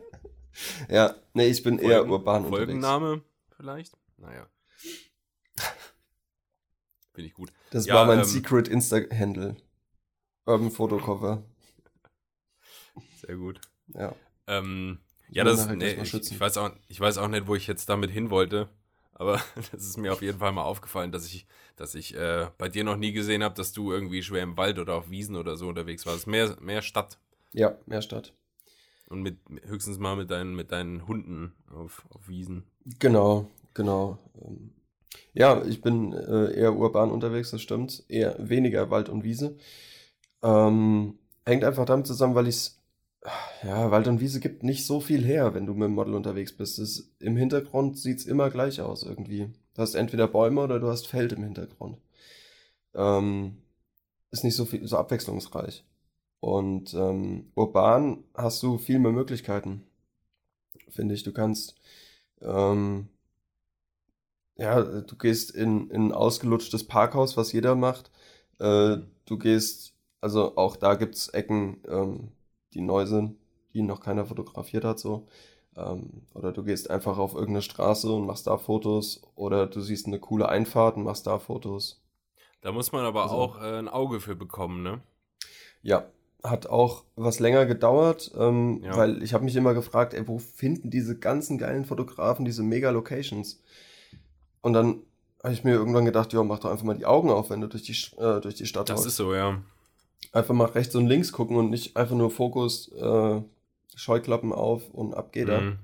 [0.89, 2.67] Ja, nee, ich bin Folgen, eher urban unterwegs.
[2.67, 3.23] Folgenname
[3.57, 3.97] vielleicht?
[4.17, 4.49] Naja.
[7.13, 7.53] Finde ich gut.
[7.71, 9.57] Das ja, war mein ähm, Secret Insta-Handle.
[10.47, 11.45] Urban Fotocover.
[13.21, 13.61] Sehr gut.
[13.95, 14.15] Ja.
[14.49, 14.99] Ähm,
[15.31, 17.89] ja, das, halt nee, ich, ich, weiß auch, ich weiß auch nicht, wo ich jetzt
[17.89, 18.69] damit hin wollte.
[19.13, 19.41] Aber
[19.73, 22.85] das ist mir auf jeden Fall mal aufgefallen, dass ich, dass ich äh, bei dir
[22.85, 25.69] noch nie gesehen habe, dass du irgendwie schwer im Wald oder auf Wiesen oder so
[25.69, 26.27] unterwegs warst.
[26.27, 27.19] Mehr, mehr Stadt.
[27.53, 28.33] Ja, mehr Stadt.
[29.09, 32.65] Und mit höchstens mal mit deinen, mit deinen Hunden auf, auf Wiesen.
[32.99, 34.19] Genau, genau.
[34.41, 34.73] Ähm,
[35.33, 38.05] ja, ich bin äh, eher urban unterwegs, das stimmt.
[38.09, 39.57] Eher weniger Wald und Wiese.
[40.43, 42.78] Ähm, hängt einfach damit zusammen, weil ich es.
[43.63, 46.57] Ja, Wald und Wiese gibt nicht so viel her, wenn du mit dem Model unterwegs
[46.57, 46.79] bist.
[46.79, 49.53] Es, Im Hintergrund sieht es immer gleich aus irgendwie.
[49.75, 51.99] Du hast entweder Bäume oder du hast Feld im Hintergrund.
[52.95, 53.59] Ähm,
[54.31, 55.85] ist nicht so viel, so abwechslungsreich.
[56.41, 59.85] Und ähm, urban hast du viel mehr Möglichkeiten,
[60.89, 61.25] finde ich.
[61.25, 61.77] Du kannst,
[62.41, 63.09] ähm,
[64.57, 68.11] ja, du gehst in, in ein ausgelutschtes Parkhaus, was jeder macht.
[68.61, 72.33] Äh, du gehst, also auch da gibt es Ecken, ähm,
[72.75, 73.37] die neu sind,
[73.75, 75.27] die noch keiner fotografiert hat, so.
[75.77, 79.23] Ähm, oder du gehst einfach auf irgendeine Straße und machst da Fotos.
[79.35, 82.03] Oder du siehst eine coole Einfahrt und machst da Fotos.
[82.61, 85.01] Da muss man aber also, auch äh, ein Auge für bekommen, ne?
[85.83, 86.07] Ja,
[86.43, 88.97] hat auch was länger gedauert, ähm, ja.
[88.97, 93.63] weil ich habe mich immer gefragt, ey, wo finden diese ganzen geilen Fotografen diese Mega-Locations?
[94.61, 95.03] Und dann
[95.43, 97.69] habe ich mir irgendwann gedacht, ja, mach doch einfach mal die Augen auf, wenn du
[97.69, 99.61] durch die, äh, durch die Stadt Das ist so, ja.
[100.33, 103.41] Einfach mal rechts und links gucken und nicht einfach nur Fokus, äh,
[103.97, 105.61] Scheuklappen auf und ab geht er.
[105.63, 105.79] Mhm.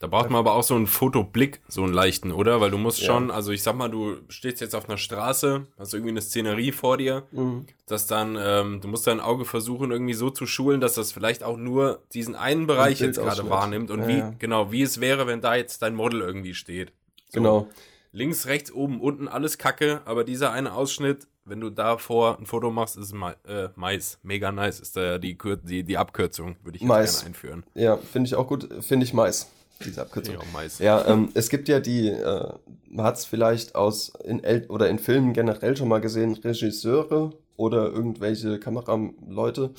[0.00, 2.60] Da braucht man aber auch so einen Fotoblick, so einen leichten, oder?
[2.60, 3.06] Weil du musst Ja.
[3.06, 6.70] schon, also ich sag mal, du stehst jetzt auf einer Straße, hast irgendwie eine Szenerie
[6.70, 7.66] vor dir, Mhm.
[7.86, 11.42] dass dann, ähm, du musst dein Auge versuchen, irgendwie so zu schulen, dass das vielleicht
[11.42, 14.34] auch nur diesen einen Bereich jetzt gerade wahrnimmt und Ja, wie, ja.
[14.38, 16.92] genau, wie es wäre, wenn da jetzt dein Model irgendwie steht.
[17.30, 17.40] So.
[17.40, 17.68] Genau.
[18.12, 22.70] Links, rechts, oben, unten, alles Kacke, aber dieser eine Ausschnitt, wenn du davor ein Foto
[22.70, 24.18] machst, ist Ma äh, Mais.
[24.22, 27.64] Mega nice ist da die, Kür die, die Abkürzung, würde ich gerne einführen.
[27.74, 28.68] Ja, finde ich auch gut.
[28.80, 29.48] Finde ich Mais,
[29.84, 30.34] diese Abkürzung.
[30.34, 30.78] Ja, Mais.
[30.78, 32.52] Ja, ähm, es gibt ja die, äh,
[32.90, 37.32] man hat es vielleicht aus in El oder in Filmen generell schon mal gesehen, Regisseure
[37.56, 39.70] oder irgendwelche Kameraleute,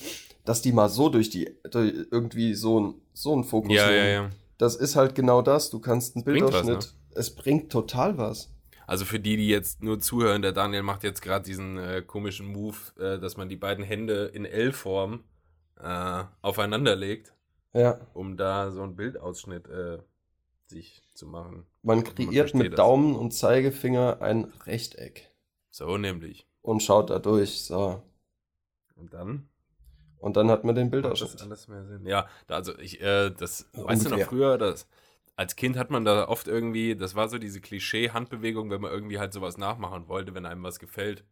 [0.45, 4.03] dass die mal so durch die durch irgendwie so ein so einen Fokus ja, ja,
[4.03, 4.29] nehmen.
[4.31, 4.37] ja.
[4.57, 5.69] Das ist halt genau das.
[5.69, 6.93] Du kannst einen Bildausschnitt.
[7.15, 8.49] Es bringt total was.
[8.89, 12.47] Also für die, die jetzt nur zuhören, der Daniel macht jetzt gerade diesen äh, komischen
[12.47, 15.23] Move, äh, dass man die beiden Hände in L-Form
[15.79, 17.33] äh, aufeinander legt,
[17.73, 19.99] Ja, um da so einen Bildausschnitt äh,
[20.67, 21.65] sich zu machen.
[21.83, 22.77] man Man kreiert versteht mit das.
[22.77, 25.29] Daumen und Zeigefinger ein Rechteck
[25.71, 26.47] So nämlich.
[26.61, 27.61] und schaut da durch.
[27.63, 28.01] So.
[28.95, 29.49] Und dann
[30.17, 31.41] Und dann hat man den macht das Bildausschnitt.
[31.41, 32.05] alles mehr Sinn.
[32.05, 34.87] Ja, da, also ich, äh, das, weißt du noch früher, das,
[35.39, 39.19] als Kind hat man da oft irgendwie, das war so diese Klischee-Handbewegung, wenn man irgendwie
[39.19, 41.23] halt sowas nachmachen wollte, wenn einem was gefällt.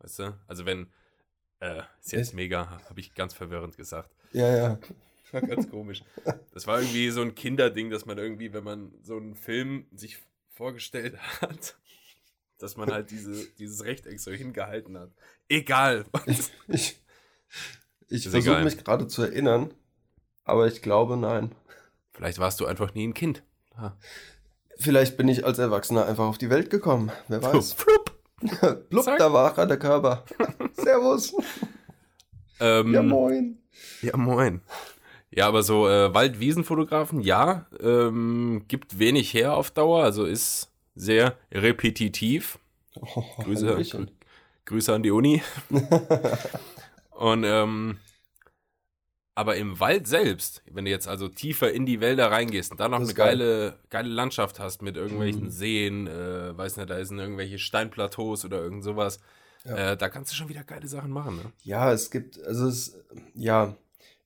[0.00, 0.38] Weißt du?
[0.46, 0.92] Also wenn,
[1.60, 4.14] äh, ist jetzt Ist- mega, habe ich ganz verwirrend gesagt.
[4.32, 4.78] Ja, ja.
[5.32, 6.02] war ganz komisch.
[6.52, 10.18] Das war irgendwie so ein Kinderding, dass man irgendwie, wenn man so einen Film sich
[10.50, 11.78] vorgestellt hat,
[12.58, 15.12] dass man halt diese, dieses Rechteck so hingehalten hat.
[15.48, 16.04] Egal.
[16.26, 19.72] Ich, ich Ist versuche mich gerade zu erinnern,
[20.44, 21.54] aber ich glaube nein.
[22.12, 23.42] Vielleicht warst du einfach nie ein Kind.
[24.78, 27.10] Vielleicht bin ich als Erwachsener einfach auf die Welt gekommen.
[27.28, 27.72] Wer weiß.
[27.74, 28.16] Flup.
[28.90, 29.18] Blub, Zack.
[29.18, 30.24] da war er, der Körper.
[30.74, 31.34] Servus.
[32.60, 33.58] Ähm, Ja, moin.
[34.02, 34.60] Ja, moin.
[35.30, 41.36] Ja, aber so äh, Wald-Wiesen-Fotografen, ja, ähm, gibt wenig her auf Dauer, also ist sehr
[41.52, 42.58] repetitiv.
[42.94, 44.06] Oh, Grüße,
[44.64, 45.42] Grüße an die Uni.
[47.10, 47.98] Und ähm,
[49.36, 52.88] aber im Wald selbst, wenn du jetzt also tiefer in die Wälder reingehst und da
[52.88, 53.38] noch eine geil.
[53.38, 55.50] geile, geile Landschaft hast mit irgendwelchen Mhm.
[55.50, 59.20] Seen, äh, weiß nicht, da sind irgendwelche Steinplateaus oder irgend sowas,
[59.64, 59.92] Ja.
[59.92, 61.52] äh, da kannst du schon wieder geile Sachen machen, ne?
[61.62, 62.98] Ja, es gibt, also es,
[63.34, 63.76] ja,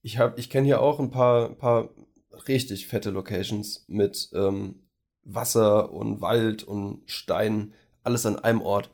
[0.02, 1.90] ich habe, ich kenne hier auch ein paar, paar
[2.48, 4.76] richtig fette Locations mit ähm,
[5.24, 8.90] Wasser und Wald und Stein, alles an einem Ort.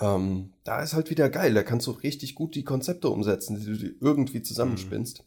[0.00, 3.78] Ähm, da ist halt wieder geil, da kannst du richtig gut die Konzepte umsetzen, die
[3.78, 5.24] du irgendwie zusammenspinnst.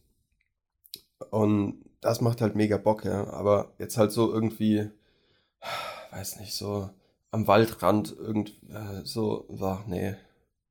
[1.30, 3.28] Und das macht halt mega Bock, ja.
[3.32, 4.90] Aber jetzt halt so irgendwie,
[6.12, 6.90] weiß nicht, so
[7.32, 10.16] am Waldrand irgend, äh, so, war, nee.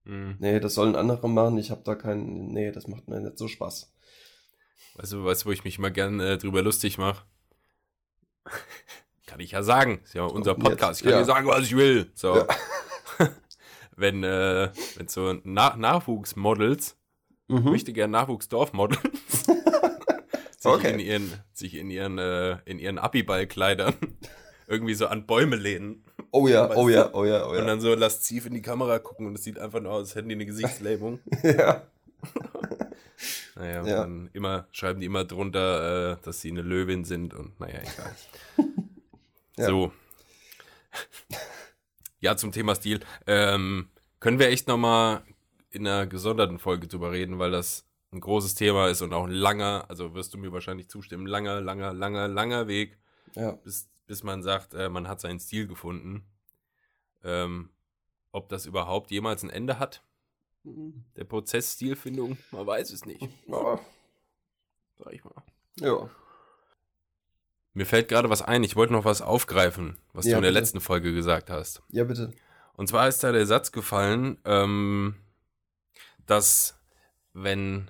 [0.05, 0.37] Mhm.
[0.39, 1.59] Nee, das sollen andere machen.
[1.59, 2.53] Ich habe da keinen.
[2.53, 3.93] Nee, das macht mir nicht so Spaß.
[4.97, 7.25] Weißt du, weißt du, wo ich mich mal gern äh, drüber lustig mache?
[9.27, 10.01] kann ich ja sagen.
[10.05, 11.01] Ist ja unser Jetzt, Podcast.
[11.01, 11.19] Ich kann ja.
[11.21, 12.11] dir sagen, was ich will.
[12.15, 12.37] So.
[12.37, 12.47] Ja.
[13.97, 16.97] wenn, äh, wenn so Na Nachwuchsmodels,
[17.49, 17.65] Mhm.
[17.71, 19.01] möchte gern Nachwuchsdorfmodels,
[20.59, 20.93] sich Okay.
[20.93, 23.95] in ihren, sich in ihren, äh, in ihren Abiball-Kleidern
[24.69, 27.65] irgendwie so an Bäume lehnen Oh ja, oh ja, oh ja, oh und ja.
[27.65, 30.29] dann so lasziv in die Kamera gucken und es sieht einfach nur aus, als hätten
[30.29, 31.19] die eine Gesichtslähmung.
[31.43, 31.83] ja.
[33.57, 33.97] Naja, und Ja.
[34.03, 38.15] dann immer, schreiben die immer drunter, äh, dass sie eine Löwin sind und naja, egal.
[39.59, 39.67] Ja.
[39.67, 39.93] So.
[42.21, 43.01] Ja, zum Thema Stil.
[43.27, 43.89] Ähm,
[44.21, 45.23] können wir echt nochmal
[45.71, 49.31] in einer gesonderten Folge drüber reden, weil das ein großes Thema ist und auch ein
[49.31, 52.99] langer, also wirst du mir wahrscheinlich zustimmen, langer, langer, langer, langer Weg,
[53.37, 53.53] Ja.
[53.53, 56.25] bis, bis man sagt, äh, man hat seinen Stil gefunden.
[57.23, 57.71] Ähm,
[58.33, 60.03] ob das überhaupt jemals ein Ende hat,
[60.65, 63.79] der Prozess Stilfindung, man weiß es nicht, Ja.
[64.99, 65.43] sag ich mal.
[65.77, 66.11] ja.
[67.73, 70.51] Mir fällt gerade was ein, ich wollte noch was aufgreifen, was Ja, du in der
[70.51, 70.61] bitte.
[70.61, 71.83] letzten Folge gesagt hast.
[71.91, 72.33] Ja, bitte.
[72.75, 75.15] Und zwar ist da der Satz gefallen, ähm,
[76.27, 76.79] dass
[77.33, 77.89] wenn.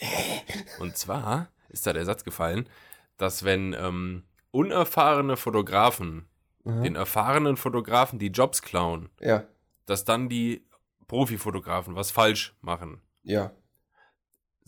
[0.78, 2.68] Und zwar ist da der Satz gefallen,
[3.16, 6.26] dass wenn ähm, unerfahrene Fotografen
[6.64, 6.82] Aha.
[6.82, 9.44] den erfahrenen Fotografen die Jobs klauen, Ja,
[9.86, 10.66] dass dann die
[11.06, 13.00] Profifotografen was falsch machen.
[13.22, 13.52] ja.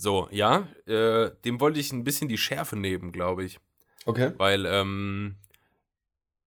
[0.03, 3.61] So, ja, äh, dem wollte ich ein bisschen die Schärfe nehmen, glaube ich.
[4.05, 4.33] Okay.
[4.37, 5.37] Weil ähm,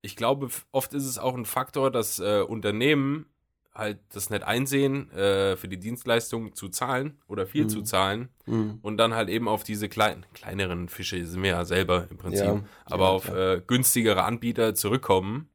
[0.01, 3.27] ich glaube, oft ist es auch ein Faktor, dass äh, Unternehmen
[3.73, 7.69] halt das nicht einsehen, äh, für die Dienstleistung zu zahlen oder viel Mhm.
[7.69, 8.79] zu zahlen Mhm.
[8.81, 12.45] und dann halt eben auf diese kleinen, kleineren Fische, sind wir ja selber im Prinzip,
[12.45, 15.47] Ja, aber ja, auf äh, günstigere Anbieter zurückkommen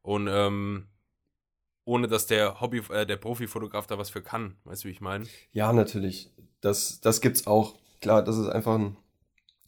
[0.00, 0.86] und ähm,
[1.84, 4.56] ohne dass der Hobby, äh, der Profifotograf da was für kann.
[4.64, 5.26] Weißt du, wie ich meine?
[5.52, 6.30] Ja, natürlich.
[6.64, 7.74] Das, das gibt's auch.
[8.00, 8.96] klar, dass es einfach ein,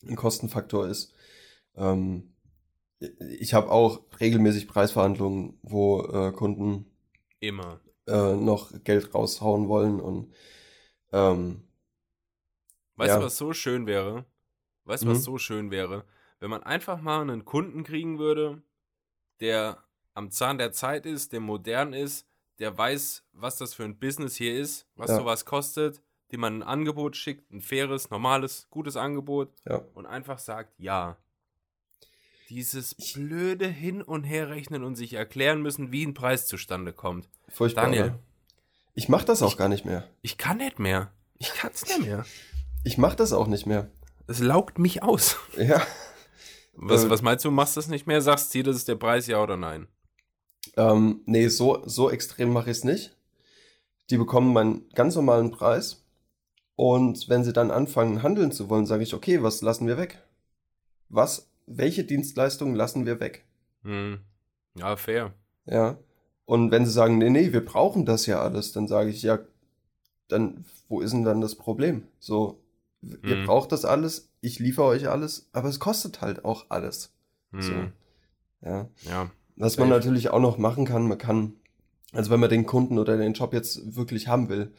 [0.07, 1.13] ein Kostenfaktor ist.
[1.77, 2.35] Ähm,
[3.39, 6.87] ich habe auch regelmäßig Preisverhandlungen, wo äh, Kunden
[7.41, 7.81] Immer.
[8.07, 10.33] äh, noch Geld raushauen wollen und
[11.13, 11.63] ähm,
[12.97, 13.19] Weißt Ja.
[13.19, 14.25] du, was so schön wäre?
[14.85, 15.13] Weißt du, Mhm.
[15.13, 16.07] was so schön wäre?
[16.41, 18.63] Wenn man einfach mal einen Kunden kriegen würde,
[19.41, 22.27] der am Zahn der Zeit ist, der modern ist,
[22.59, 25.19] der weiß, was das für ein Business hier ist, was Ja.
[25.19, 29.83] sowas kostet, dem man ein Angebot schickt, ein faires, normales, gutes Angebot ja.
[29.95, 31.17] und einfach sagt, ja.
[32.49, 37.29] Dieses blöde Hin- und Herrechnen und sich erklären müssen, wie ein Preis zustande kommt.
[37.49, 37.85] Furchtbar.
[37.87, 38.19] Daniel, oder?
[38.95, 40.09] Ich mache das auch Ich- gar nicht mehr.
[40.23, 41.11] ich kann nicht mehr.
[41.39, 42.25] Ich kann's nicht mehr.
[42.85, 43.91] Ich mache das auch nicht mehr.
[44.29, 45.37] Es laugt mich aus.
[45.57, 45.83] Ja.
[46.79, 48.21] Was, Äh, was meinst du, machst das nicht mehr?
[48.21, 49.89] Sagst du, das ist der Preis, ja oder nein?
[50.77, 53.17] Ähm, nee, so, so extrem mache ich es nicht.
[54.11, 56.06] Die bekommen meinen ganz normalen Preis.
[56.77, 60.23] Und wenn sie dann anfangen, handeln zu wollen, sage ich, okay, was lassen wir weg?
[61.09, 63.45] Was, welche Dienstleistungen lassen wir weg?
[63.83, 64.21] Hm.
[64.77, 65.33] Ja, fair.
[65.65, 65.97] Ja.
[66.45, 69.39] Und wenn sie sagen, nee, nee, wir brauchen das ja alles, dann sage ich, ja,
[70.29, 72.07] dann, wo ist denn dann das Problem?
[72.19, 72.61] So,
[73.03, 73.47] ihr Mhm.
[73.47, 77.13] braucht das alles, ich liefere euch alles, aber es kostet halt auch alles.
[77.53, 77.63] Hm.
[77.63, 77.73] So.
[78.61, 78.89] Ja.
[79.03, 79.31] Ja.
[79.57, 81.55] Was man natürlich auch noch machen kann, man kann,
[82.13, 84.73] also wenn man den Kunden oder den Job jetzt wirklich haben will,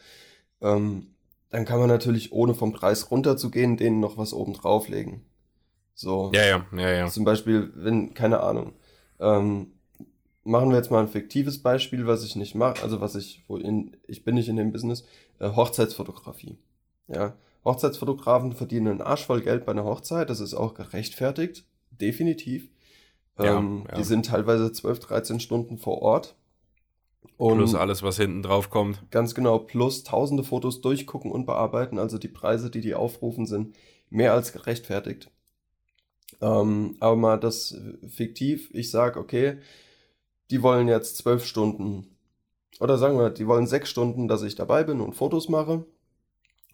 [0.62, 1.16] ähm,
[1.50, 5.22] dann kann man natürlich, ohne vom Preis runterzugehen, denen noch was oben drauflegen.
[5.94, 7.08] So, Ja, ja, ja, ja.
[7.08, 8.74] zum Beispiel, wenn, keine Ahnung,
[9.20, 9.72] ähm,
[10.44, 13.58] machen wir jetzt mal ein fiktives Beispiel, was ich nicht mache, also was ich, wo
[13.58, 15.06] in, ich bin nicht in dem Business,
[15.40, 16.58] äh, Hochzeitsfotografie.
[17.08, 17.34] Ja,
[17.66, 22.70] Hochzeitsfotografen verdienen einen Arsch voll Geld bei einer Hochzeit, das ist auch gerechtfertigt, definitiv.
[23.40, 23.98] Ja, Ähm, ja.
[23.98, 26.36] Die sind teilweise 12, 13 Stunden vor Ort.
[27.38, 29.12] Und Plus alles, was hinten drauf kommt.
[29.12, 32.00] ganz genau, plus tausende Fotos durchgucken und bearbeiten.
[32.00, 33.76] Also die Preise, die die aufrufen, sind
[34.10, 35.30] mehr als gerechtfertigt.
[36.42, 37.76] Ähm, aber mal das
[38.08, 39.58] fiktiv, ich sage, okay,
[40.50, 42.18] die wollen jetzt zwölf Stunden
[42.80, 45.86] oder sagen wir, die wollen sechs Stunden, dass ich dabei bin und Fotos mache.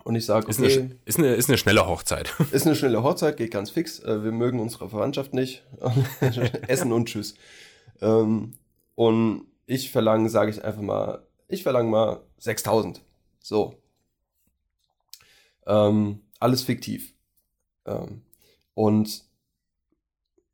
[0.04, 2.34] Und ich sage, Ist, okay, eine, ist, eine, ist eine schnelle Hochzeit.
[2.52, 4.00] ist eine schnelle Hochzeit, geht ganz fix.
[4.00, 5.64] Äh, wir mögen unsere Verwandtschaft nicht.
[6.68, 7.36] Essen und tschüss.
[8.02, 8.56] Ähm,
[8.96, 13.02] und ich verlange, sage ich einfach mal, ich verlange mal 6000.
[13.40, 13.76] So.
[15.66, 17.14] Ähm, alles fiktiv.
[17.86, 18.22] Ähm,
[18.74, 19.24] und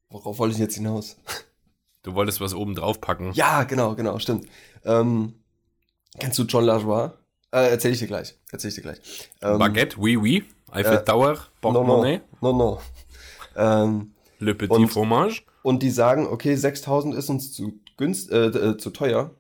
[0.09, 1.17] worauf wollte ich jetzt hinaus?
[2.01, 3.33] Du wolltest was oben drauf packen.
[3.33, 4.47] Ja, genau, genau, stimmt.
[4.85, 5.33] Ähm,
[6.17, 7.11] kennst du John Lajoie?
[7.51, 8.35] Äh, erzähl ich dir gleich.
[8.53, 8.99] Erzähl ich dir gleich.
[9.41, 10.45] Ähm, Baguette, oui, oui.
[10.71, 12.81] Eiffel äh, Tower, Portemonnaie, no, no, no.
[13.57, 15.41] Ähm, Le Petit Und- Fromage.
[15.61, 19.35] und die sagen, okay, 6000 ist uns zu günst, äh, äh, zu teuer.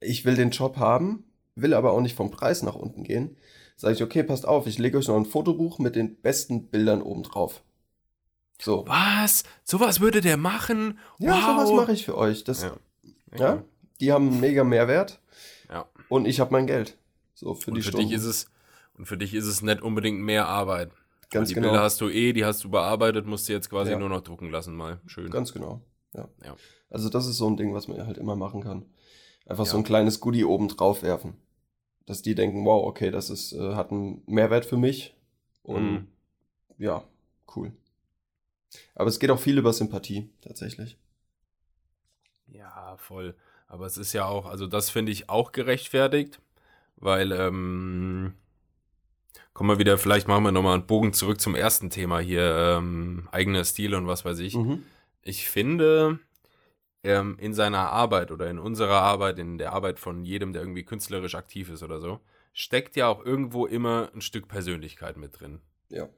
[0.00, 3.36] Ich will den Job haben, will aber auch nicht vom Preis nach unten gehen.
[3.76, 7.02] Sage ich, okay, passt auf, ich lege euch noch ein Fotobuch mit den besten Bildern
[7.02, 7.62] oben drauf.
[8.60, 8.84] So.
[8.86, 9.42] Was?
[9.64, 10.98] Sowas würde der machen?
[11.18, 11.42] Ja, wow.
[11.66, 12.44] sowas mache ich für euch.
[12.44, 12.76] Das, Ja.
[13.36, 13.64] ja.
[14.00, 15.20] die haben einen mega Mehrwert
[15.68, 15.86] Ja.
[16.08, 16.96] und ich habe mein Geld.
[17.34, 18.08] So für Und die für Stunden.
[18.08, 18.46] dich ist es
[18.96, 20.92] und für dich ist es nicht unbedingt mehr Arbeit.
[21.30, 21.68] Ganz die genau.
[21.70, 23.98] Bilder hast du eh, die hast du bearbeitet, musst du jetzt quasi Ja.
[23.98, 25.00] nur noch drucken lassen mal.
[25.06, 25.30] Schön.
[25.30, 25.80] Ganz genau.
[26.14, 26.28] Ja.
[26.44, 26.56] Ja.
[26.92, 28.84] Also das ist so ein Ding, was man halt immer machen kann.
[29.46, 29.80] Einfach so Ja.
[29.80, 31.34] ein kleines Goodie oben drauf werfen.
[32.06, 35.14] Dass die denken, wow, okay, das ist, äh, hat einen Mehrwert für mich.
[35.62, 36.06] Und Mhm.
[36.78, 37.02] ja,
[37.56, 37.72] cool.
[38.94, 40.96] Aber es geht auch viel über Sympathie, tatsächlich.
[42.48, 43.34] Ja, voll.
[43.68, 46.40] Aber es ist ja auch, also das finde ich auch gerechtfertigt,
[46.96, 48.34] weil, ähm,
[49.54, 53.28] kommen wir wieder, vielleicht machen wir nochmal einen Bogen zurück zum ersten Thema hier, ähm,
[53.32, 54.54] eigener Stil und was weiß ich.
[54.56, 54.82] Mhm.
[55.22, 56.18] Ich finde,
[57.02, 60.84] ähm, in seiner Arbeit oder in unserer Arbeit, in der Arbeit von jedem, der irgendwie
[60.84, 62.20] künstlerisch aktiv ist oder so,
[62.52, 65.60] steckt ja auch irgendwo immer ein Stück Persönlichkeit mit drin.
[65.88, 66.08] Ja.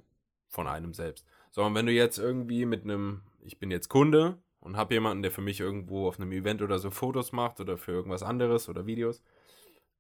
[0.49, 1.27] Von einem selbst.
[1.51, 5.23] So, und wenn du jetzt irgendwie mit einem, ich bin jetzt Kunde und habe jemanden,
[5.23, 8.69] der für mich irgendwo auf einem Event oder so Fotos macht oder für irgendwas anderes
[8.69, 9.23] oder Videos,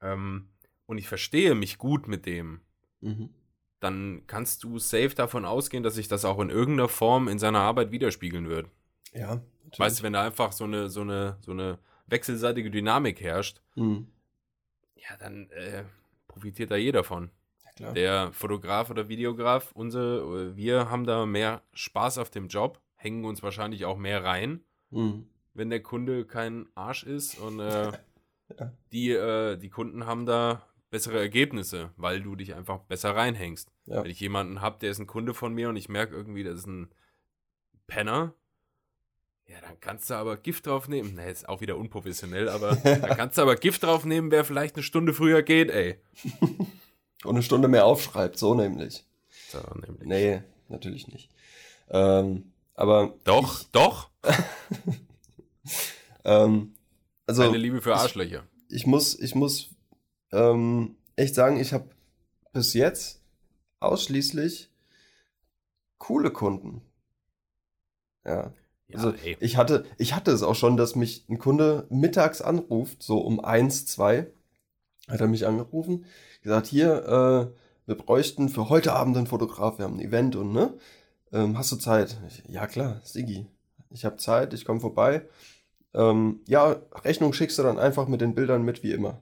[0.00, 0.48] ähm,
[0.86, 2.60] und ich verstehe mich gut mit dem,
[3.00, 3.30] Mhm.
[3.80, 7.60] dann kannst du safe davon ausgehen, dass sich das auch in irgendeiner Form in seiner
[7.60, 8.68] Arbeit widerspiegeln wird.
[9.12, 9.42] Ja.
[9.78, 9.86] Natürlich.
[9.92, 14.08] Weißt du, wenn da einfach so eine, so eine, so eine wechselseitige Dynamik herrscht, Mhm.
[14.96, 15.84] ja, dann äh,
[16.28, 17.30] profitiert da jeder von.
[17.64, 17.92] Ja, klar.
[17.94, 23.42] Der Fotograf oder Videograf, unsere, wir haben da mehr Spaß auf dem Job, hängen uns
[23.42, 24.60] wahrscheinlich auch mehr rein,
[24.90, 25.26] Mhm.
[25.54, 27.92] wenn der Kunde kein Arsch ist und äh,
[28.58, 28.72] Ja.
[28.92, 33.72] die, äh, die Kunden haben da bessere Ergebnisse, weil du dich einfach besser reinhängst.
[33.86, 34.04] Ja.
[34.04, 36.58] Wenn ich jemanden habe, der ist ein Kunde von mir und ich merke irgendwie, das
[36.60, 36.88] ist ein
[37.86, 38.34] Penner,
[39.46, 41.14] ja, dann kannst du aber Gift drauf nehmen.
[41.14, 44.76] Ne, ist auch wieder unprofessionell, aber dann kannst du aber Gift drauf nehmen, wer vielleicht
[44.76, 46.00] eine Stunde früher geht, ey.
[47.24, 49.04] Und eine Stunde mehr aufschreibt, so nämlich.
[49.48, 50.06] So, nämlich.
[50.06, 51.30] Nee, natürlich nicht.
[51.88, 53.14] Ähm, aber.
[53.24, 54.10] Doch, ich, doch.
[56.24, 56.74] ähm,
[57.26, 57.42] also.
[57.42, 58.44] Eine Liebe für Arschlöcher.
[58.68, 59.70] Ich, ich muss, ich muss
[60.32, 61.88] ähm, echt sagen, ich habe
[62.52, 63.22] bis jetzt
[63.80, 64.70] ausschließlich
[65.98, 66.82] coole Kunden.
[68.24, 68.52] Ja.
[68.94, 69.36] Ja, also ey.
[69.40, 73.40] ich hatte, ich hatte es auch schon, dass mich ein Kunde mittags anruft, so um
[73.44, 74.26] eins, zwei,
[75.08, 76.04] hat er mich angerufen,
[76.42, 77.04] gesagt, hier,
[77.54, 80.74] äh, wir bräuchten für heute Abend einen Fotograf, wir haben ein Event und ne,
[81.32, 82.16] ähm, hast du Zeit?
[82.28, 83.46] Ich, ja klar, Sigi,
[83.90, 85.26] ich habe Zeit, ich komme vorbei.
[85.92, 89.20] Ähm, ja, Rechnung schickst du dann einfach mit den Bildern mit wie immer.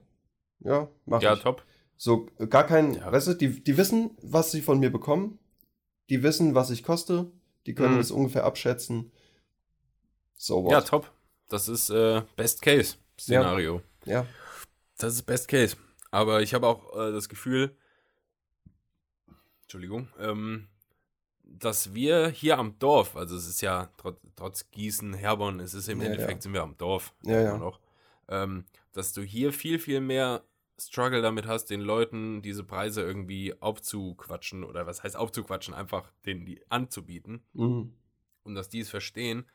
[0.61, 1.41] Ja, mach Ja, ich.
[1.41, 1.63] top.
[1.97, 3.11] So, gar kein, Ja.
[3.11, 5.39] weißt du, die, die wissen, was sie von mir bekommen,
[6.09, 7.31] die wissen, was ich koste,
[7.65, 7.99] die können Mhm.
[7.99, 9.11] das ungefähr abschätzen.
[10.35, 10.87] So Ja, what?
[10.87, 11.11] top.
[11.49, 13.81] Das ist äh, Best Case Szenario.
[14.05, 14.25] Ja.
[14.97, 15.75] Das ist Best Case.
[16.11, 17.75] Aber ich habe auch äh, das Gefühl,
[19.63, 20.67] Entschuldigung, ähm,
[21.43, 25.87] dass wir hier am Dorf, also es ist ja trotz, trotz Gießen, Herborn, es ist
[25.89, 26.41] im Ja, Endeffekt ja.
[26.41, 27.13] sind wir am Dorf.
[27.23, 27.57] Ja, ja.
[27.57, 27.79] Noch,
[28.27, 30.43] ähm, dass du hier viel, viel mehr
[30.79, 36.45] Struggle damit hast, den Leuten diese Preise irgendwie aufzuquatschen oder was heißt aufzuquatschen, einfach denen
[36.45, 37.93] die anzubieten Mhm.
[38.43, 39.45] und dass die es verstehen,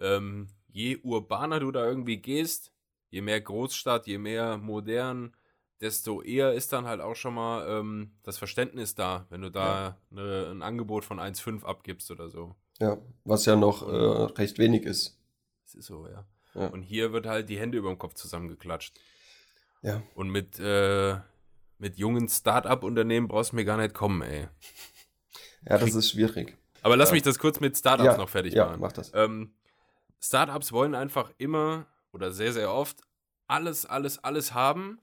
[0.00, 2.72] ähm, je urbaner du da irgendwie gehst,
[3.10, 5.34] je mehr Großstadt, je mehr modern,
[5.80, 9.98] desto eher ist dann halt auch schon mal ähm, das Verständnis da, wenn du da
[10.10, 12.54] ne, ein Angebot von 1,5 abgibst oder so.
[12.78, 15.18] Ja, was ja noch äh, recht wenig ist.
[15.66, 16.24] Das ist so, ja.
[16.54, 16.66] Ja.
[16.68, 18.98] Und hier wird halt die Hände über dem Kopf zusammengeklatscht.
[19.82, 20.02] Ja.
[20.14, 21.16] Und mit, äh,
[21.78, 24.48] mit jungen Start-up-Unternehmen brauchst du mir gar nicht kommen, ey.
[25.68, 26.56] Ja, das ist schwierig.
[26.82, 27.14] Aber lass Ja.
[27.14, 28.80] mich das kurz mit Startups Ja, noch fertig ja, machen.
[28.80, 29.12] mach das.
[29.14, 29.54] Ähm,
[30.22, 33.00] Startups wollen einfach immer oder sehr, sehr oft
[33.48, 35.00] alles, alles, alles haben.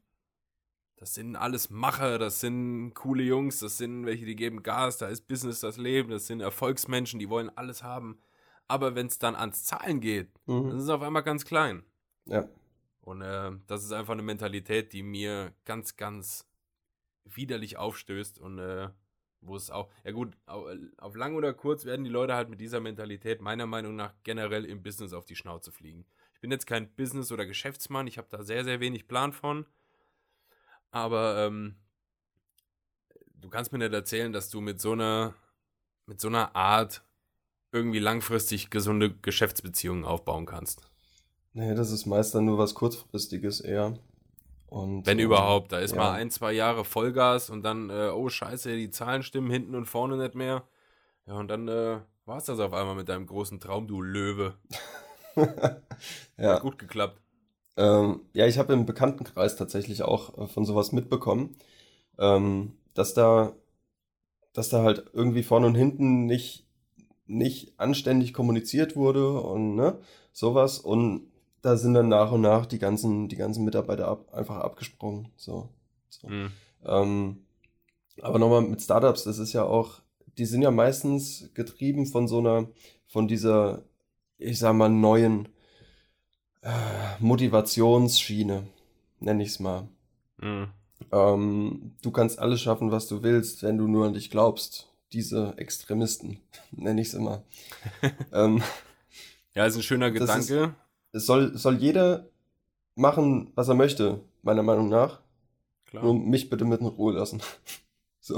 [0.95, 5.07] Das sind alles Macher, das sind coole Jungs, das sind welche, die geben Gas, da
[5.07, 8.19] ist Business das Leben, das sind Erfolgsmenschen, die wollen alles haben.
[8.67, 10.71] Aber wenn es dann ans Zahlen geht, dann Mhm.
[10.77, 11.83] ist es auf einmal ganz klein.
[12.25, 12.47] Ja.
[13.01, 16.45] Und äh, das ist einfach eine Mentalität, die mir ganz, ganz
[17.23, 18.89] widerlich aufstößt und äh,
[19.41, 20.67] wo es auch, ja gut, au-
[20.97, 24.65] auf lang oder kurz werden die Leute halt mit dieser Mentalität meiner Meinung nach generell
[24.65, 26.05] im Business auf die Schnauze fliegen.
[26.33, 29.65] Ich bin jetzt kein Business- oder Geschäftsmann, ich habe da sehr, sehr wenig Plan von.
[30.91, 31.75] Aber ähm,
[33.35, 35.35] du kannst mir nicht erzählen, dass du mit so einer,
[36.05, 37.03] mit so einer Art
[37.71, 40.81] irgendwie langfristig gesunde Geschäftsbeziehungen aufbauen kannst.
[41.53, 43.97] Nee, das ist meist dann nur was kurzfristiges eher.
[44.69, 45.97] Und, Wenn ähm, überhaupt, da ist ja.
[45.97, 49.85] mal ein, zwei Jahre Vollgas und dann, äh, oh scheiße, die Zahlen stimmen hinten und
[49.85, 50.63] vorne nicht mehr.
[51.25, 54.53] Ja, und dann äh, war es das auf einmal mit deinem großen Traum, du Löwe.
[56.37, 56.53] ja.
[56.53, 57.19] Hat gut geklappt.
[57.77, 61.55] Ähm, ja, ich habe im Bekanntenkreis tatsächlich auch äh, von sowas mitbekommen,
[62.19, 63.53] ähm, dass da,
[64.53, 66.67] dass da halt irgendwie vorne und hinten nicht,
[67.25, 69.97] nicht anständig kommuniziert wurde und ne,
[70.31, 70.77] sowas.
[70.77, 71.28] Und
[71.61, 75.29] da sind dann nach und nach die ganzen, die ganzen Mitarbeiter ab, einfach abgesprungen.
[75.35, 75.69] So.
[76.09, 76.27] so.
[76.29, 76.51] Hm.
[76.85, 77.37] Ähm,
[78.21, 80.01] aber nochmal mit Startups, das ist ja auch,
[80.37, 82.67] die sind ja meistens getrieben von so einer,
[83.07, 83.83] von dieser,
[84.37, 85.49] ich sag mal, neuen
[86.61, 86.69] äh,
[87.19, 88.67] Motivationsschiene,
[89.19, 89.87] nenne ich es mal.
[90.39, 90.67] Hm.
[91.11, 94.87] Ähm, du kannst alles schaffen, was du willst, wenn du nur an dich glaubst.
[95.11, 96.39] Diese Extremisten,
[96.71, 97.43] nenne ich es immer.
[98.33, 98.61] ähm,
[99.55, 100.75] Ja, ist ein schöner Das ist- Gedanke.
[101.11, 102.27] Es soll, soll jeder
[102.95, 105.19] machen, was er möchte, meiner Meinung nach.
[105.85, 106.03] Klar.
[106.03, 107.41] Nur mich bitte mit in Ruhe lassen.
[108.21, 108.35] So,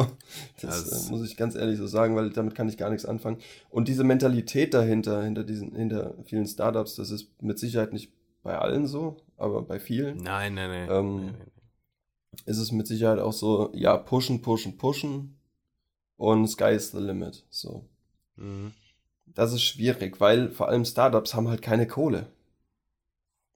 [0.62, 3.04] das Das- äh, muss ich ganz ehrlich so sagen, weil damit kann ich gar nichts
[3.04, 3.40] anfangen.
[3.72, 8.14] Und diese Mentalität dahinter, hinter diesen, hinter vielen Startups, das ist mit Sicherheit nicht
[8.44, 10.90] bei allen so, aber bei vielen Nein, nein, nein.
[10.90, 11.52] Ähm, nein, nein.
[12.46, 15.36] ist es mit Sicherheit auch so, ja, pushen, pushen, pushen
[16.16, 17.44] und sky is the limit.
[17.50, 17.84] So.
[18.38, 18.72] Mhm.
[19.26, 22.28] Das ist schwierig, weil vor allem Startups haben halt keine Kohle.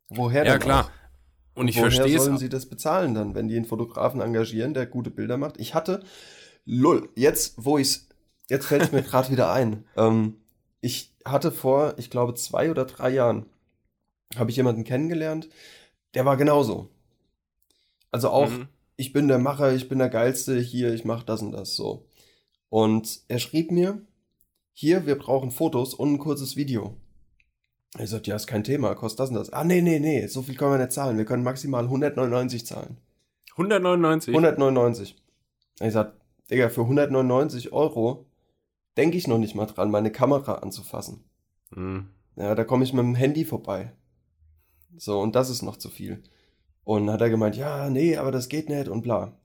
[0.09, 0.85] Woher Ja, klar.
[0.85, 0.91] auch?
[1.55, 2.41] Und ich Woher verstehe sollen es.
[2.41, 5.57] sie das bezahlen dann, wenn die einen Fotografen engagieren, der gute Bilder macht?
[5.59, 6.03] Ich hatte,
[6.65, 8.07] lull, jetzt, wo ich's,
[8.49, 9.85] jetzt fällt es mir gerade wieder ein.
[9.95, 10.37] Ähm,
[10.81, 13.45] ich hatte vor, ich glaube, zwei oder drei Jahren,
[14.35, 15.49] habe ich jemanden kennengelernt,
[16.13, 16.89] der war genauso.
[18.11, 18.67] Also auch, Mhm.
[18.97, 22.05] ich bin der Macher, ich bin der Geilste, hier, ich mache das und das so.
[22.69, 24.01] Und er schrieb mir,
[24.73, 26.97] hier, wir brauchen Fotos und ein kurzes Video.
[27.97, 29.53] Ich sagte, ja, ist kein Thema, kostet das und das.
[29.53, 31.17] Ah, nee, nee, nee, so viel können wir nicht zahlen.
[31.17, 32.97] Wir können maximal 199 zahlen.
[33.51, 34.33] 199.
[34.33, 35.15] 199.
[35.79, 36.19] Ich sagte,
[36.51, 38.25] Digga, für 199 Euro
[38.97, 41.23] denke ich noch nicht mal dran, meine Kamera anzufassen.
[41.71, 42.09] Mhm.
[42.35, 43.93] Ja, da komme ich mit dem Handy vorbei.
[44.97, 46.23] So, und das ist noch zu viel.
[46.83, 49.37] Und hat er gemeint, ja, nee, aber das geht nicht und bla.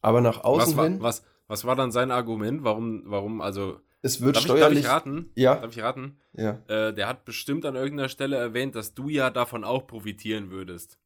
[0.00, 2.64] Aber nach außen Was war, hin, was, was war dann sein Argument?
[2.64, 3.78] Warum, warum, also.
[4.02, 4.80] Es wird Darf ich, darf steuerlich.
[4.80, 5.30] ich raten?
[5.34, 6.18] Ja, Darf ich raten?
[6.34, 6.58] ja.
[6.68, 10.98] Äh, der hat bestimmt an irgendeiner Stelle erwähnt, dass du ja davon auch profitieren würdest.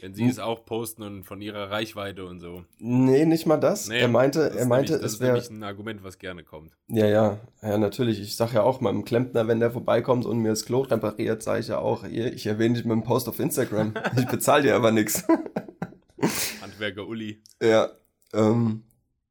[0.00, 0.30] Wenn sie Hm.
[0.30, 2.64] es auch posten und von ihrer Reichweite und so.
[2.78, 3.86] Nee, nicht mal das.
[3.88, 5.32] Nee, er meinte, Das ist er meinte, nämlich, das es ist wäre.
[5.34, 6.72] nämlich ein Argument, was gerne kommt.
[6.88, 8.20] Ja, ja, ja, natürlich.
[8.20, 11.60] Ich sag ja auch meinem Klempner, wenn der vorbeikommt und mir das Klo repariert, sage
[11.60, 13.94] ich ja auch, ich erwähne dich mit einem Post auf Instagram.
[14.18, 15.24] Ich bezahle dir aber nichts.
[16.60, 17.42] Handwerker Uli.
[17.62, 17.90] Ja.
[18.32, 18.82] Ähm,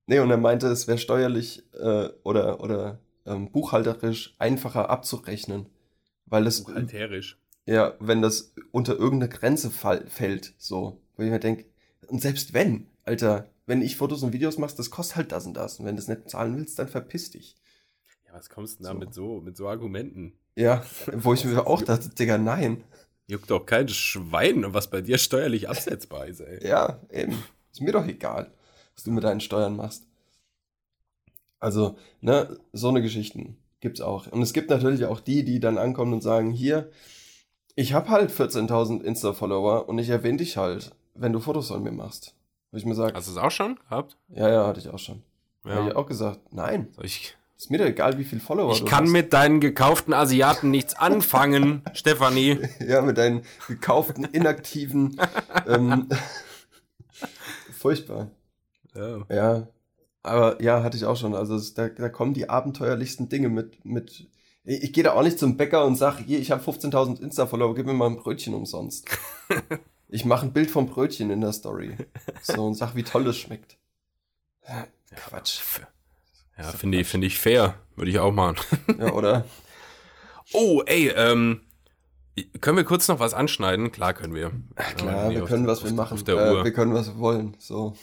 [0.05, 5.67] nee, und er meinte, es wäre steuerlich äh, oder, oder ähm, buchhalterisch einfacher abzurechnen.
[6.25, 7.37] Weil es, Buchhalterisch.
[7.65, 10.99] ja, wenn das unter irgendeine Grenze fall, fällt, so.
[11.15, 11.65] Wo ich mir denke,
[12.07, 15.53] und selbst wenn, Alter, wenn ich Fotos und Videos machst, das kostet halt das und
[15.55, 15.79] das.
[15.79, 17.55] Und wenn du es nicht zahlen willst, dann verpiss dich.
[18.25, 18.99] Ja, was kommst du denn da So.
[18.99, 20.33] mit so, mit so Argumenten?
[20.55, 22.83] Ja, wo ich mir auch dachte, Digga, nein.
[23.27, 26.65] Juckt doch kein Schwein, was bei dir steuerlich absetzbar ist, ey.
[26.65, 27.43] Ja, eben.
[27.73, 28.51] Ist mir doch egal,
[28.95, 30.06] was du mit deinen Steuern machst.
[31.59, 34.27] Also, ne, so eine Geschichten gibt's auch.
[34.27, 36.89] Und es gibt natürlich auch die, die dann ankommen und sagen, hier,
[37.75, 41.91] ich habe halt 14.000 Insta-Follower und ich erwähne dich halt, wenn du Fotos von mir
[41.91, 42.33] machst.
[42.71, 44.17] Wo ich mir sage, Hast du es auch schon gehabt?
[44.29, 45.23] ja, ja, hatte ich auch schon.
[45.65, 45.75] Ja.
[45.75, 48.85] Habe ich auch gesagt, nein, Ich, ist mir doch egal, wie viel Follower ich du
[48.85, 49.11] kann hast.
[49.11, 52.59] mit deinen gekauften Asiaten nichts anfangen, Stefanie.
[52.85, 55.19] Ja, mit deinen gekauften, inaktiven,
[55.67, 56.07] ähm,
[57.77, 58.29] furchtbar.
[58.95, 59.19] Ja.
[59.29, 59.67] Ja,
[60.27, 61.33] aber ja, hatte ich auch schon.
[61.35, 63.83] Also es, da, da kommen die abenteuerlichsten Dinge mit.
[63.85, 64.27] mit
[64.63, 67.85] ich, ich gehe da auch nicht zum Bäcker und sage, ich habe 15.000 Insta-Follower, gib
[67.85, 69.09] mir mal ein Brötchen umsonst.
[70.09, 71.95] ich mache ein Bild vom Brötchen in der Story.
[72.41, 73.77] So und sag, wie toll es schmeckt.
[74.67, 75.61] Ja, Quatsch.
[76.57, 77.75] Ja, finde ich, finde ich fair.
[77.95, 78.57] Würde ich auch machen.
[78.99, 79.45] Ja, oder?
[80.53, 81.59] Oh, ey, ähm,
[82.61, 83.91] können wir kurz noch was anschneiden?
[83.91, 84.51] Klar können wir.
[84.95, 86.17] Klar, wir können, was wir machen.
[86.17, 87.55] Äh, wir können, was wir wollen.
[87.59, 87.95] So,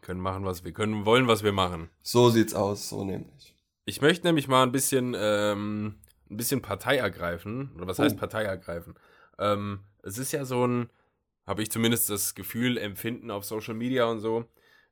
[0.00, 1.90] können machen, was wir können, wollen, was wir machen.
[2.02, 3.54] so sieht's aus, so nämlich.
[3.84, 5.98] Ich möchte nämlich mal ein bisschen, ähm,
[6.30, 7.72] ein bisschen Partei ergreifen.
[7.76, 8.18] Oder was heißt Oh.
[8.20, 8.94] Partei ergreifen?
[9.38, 10.90] Ähm, es ist ja so ein,
[11.46, 14.44] habe ich zumindest das Gefühl, Empfinden auf Social Media und so.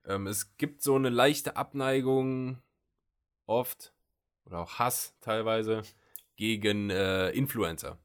[0.05, 2.59] Ähm, es gibt so eine leichte Abneigung
[3.47, 3.93] oft
[4.47, 5.83] oder auch Hass teilweise
[6.37, 7.99] gegen äh, Influencer.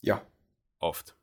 [0.00, 0.22] Ja,
[0.78, 1.14] Oft.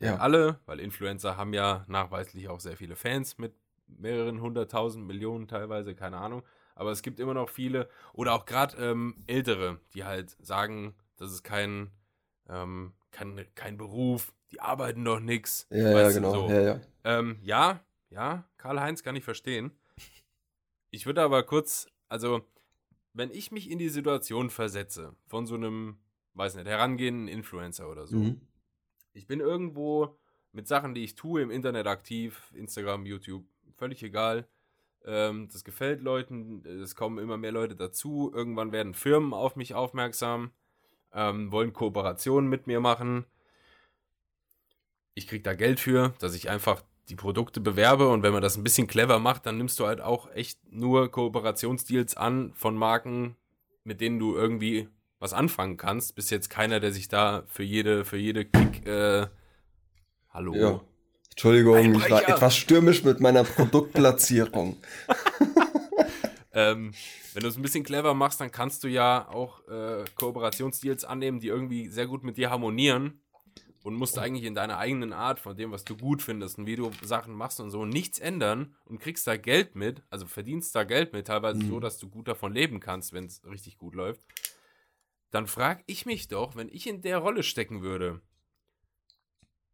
[0.00, 0.16] ja.
[0.16, 3.54] Alle, weil Influencer haben ja nachweislich auch sehr viele Fans mit
[3.86, 6.42] mehreren hunderttausend Millionen teilweise, keine Ahnung.
[6.74, 11.32] Aber es gibt immer noch viele oder auch gerade ähm, Ältere, die halt sagen, das
[11.32, 11.90] ist kein,
[12.48, 15.66] ähm, kein, kein Beruf, die arbeiten doch nix.
[15.70, 16.32] Ja, ja, genau.
[16.32, 16.50] so.
[16.50, 16.80] Ja, ja.
[17.04, 17.80] Ähm, ja,
[18.10, 19.72] ja, Karl-Heinz kann ich verstehen.
[20.90, 22.46] Ich würde aber kurz, also,
[23.12, 25.98] wenn ich mich in die Situation versetze von so einem,
[26.34, 28.40] weiß nicht, herangehenden Influencer oder so, Mhm.
[29.12, 30.18] ich bin irgendwo
[30.52, 33.44] mit Sachen, die ich tue, im Internet aktiv, Instagram, YouTube,
[33.76, 34.46] völlig egal.
[35.04, 38.32] Ähm, das gefällt Leuten, es kommen immer mehr Leute dazu.
[38.34, 40.50] Irgendwann werden Firmen auf mich aufmerksam,
[41.12, 43.24] ähm, wollen Kooperationen mit mir machen.
[45.14, 48.56] Ich kriege da Geld für, dass ich einfach die Produkte bewerbe und wenn man das
[48.56, 53.36] ein bisschen clever macht, dann nimmst du halt auch echt nur Kooperationsdeals an von Marken,
[53.84, 54.88] mit denen du irgendwie
[55.20, 56.16] was anfangen kannst.
[56.16, 59.28] Bis jetzt keiner, der sich da für jede, für jede Kick, äh,
[60.30, 60.54] hallo.
[60.54, 60.80] Ja.
[61.36, 64.76] Entschuldigung, ich war etwas stürmisch mit meiner Produktplatzierung.
[66.58, 66.94] Ähm,
[67.34, 71.38] wenn du es ein bisschen clever machst, dann kannst du ja auch äh, Kooperationsdeals annehmen,
[71.38, 73.20] die irgendwie sehr gut mit dir harmonieren
[73.82, 76.76] und musst eigentlich in deiner eigenen Art von dem, was du gut findest und wie
[76.76, 80.84] du Sachen machst und so nichts ändern und kriegst da Geld mit, also verdienst da
[80.84, 81.68] Geld mit, teilweise Mhm.
[81.68, 84.22] so, dass du gut davon leben kannst, wenn es richtig gut läuft.
[85.30, 88.22] Dann frag ich mich doch, wenn ich in der Rolle stecken würde,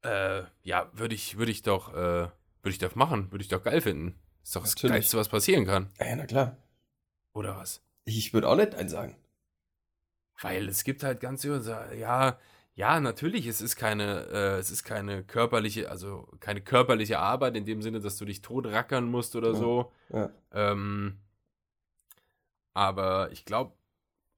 [0.03, 2.33] äh, ja, würde ich, würde ich doch, äh, würde
[2.65, 4.19] ich doch machen, würde ich doch geil finden.
[4.43, 4.93] Ist doch das Natürlich.
[4.95, 5.91] Geilste, was passieren kann.
[5.99, 6.57] Ja, na klar.
[7.33, 7.83] Oder was?
[8.05, 9.17] Ich würde auch nicht eins sagen.
[10.41, 12.39] Weil es gibt halt ganz ja,
[12.75, 17.67] ja, natürlich, es ist keine, äh, es ist keine körperliche, also keine körperliche Arbeit in
[17.67, 19.55] dem Sinne, dass du dich totrackern musst oder Ja.
[19.55, 19.93] so.
[20.09, 20.31] Ja.
[20.53, 21.19] Ähm,
[22.75, 23.75] aber ich glaube,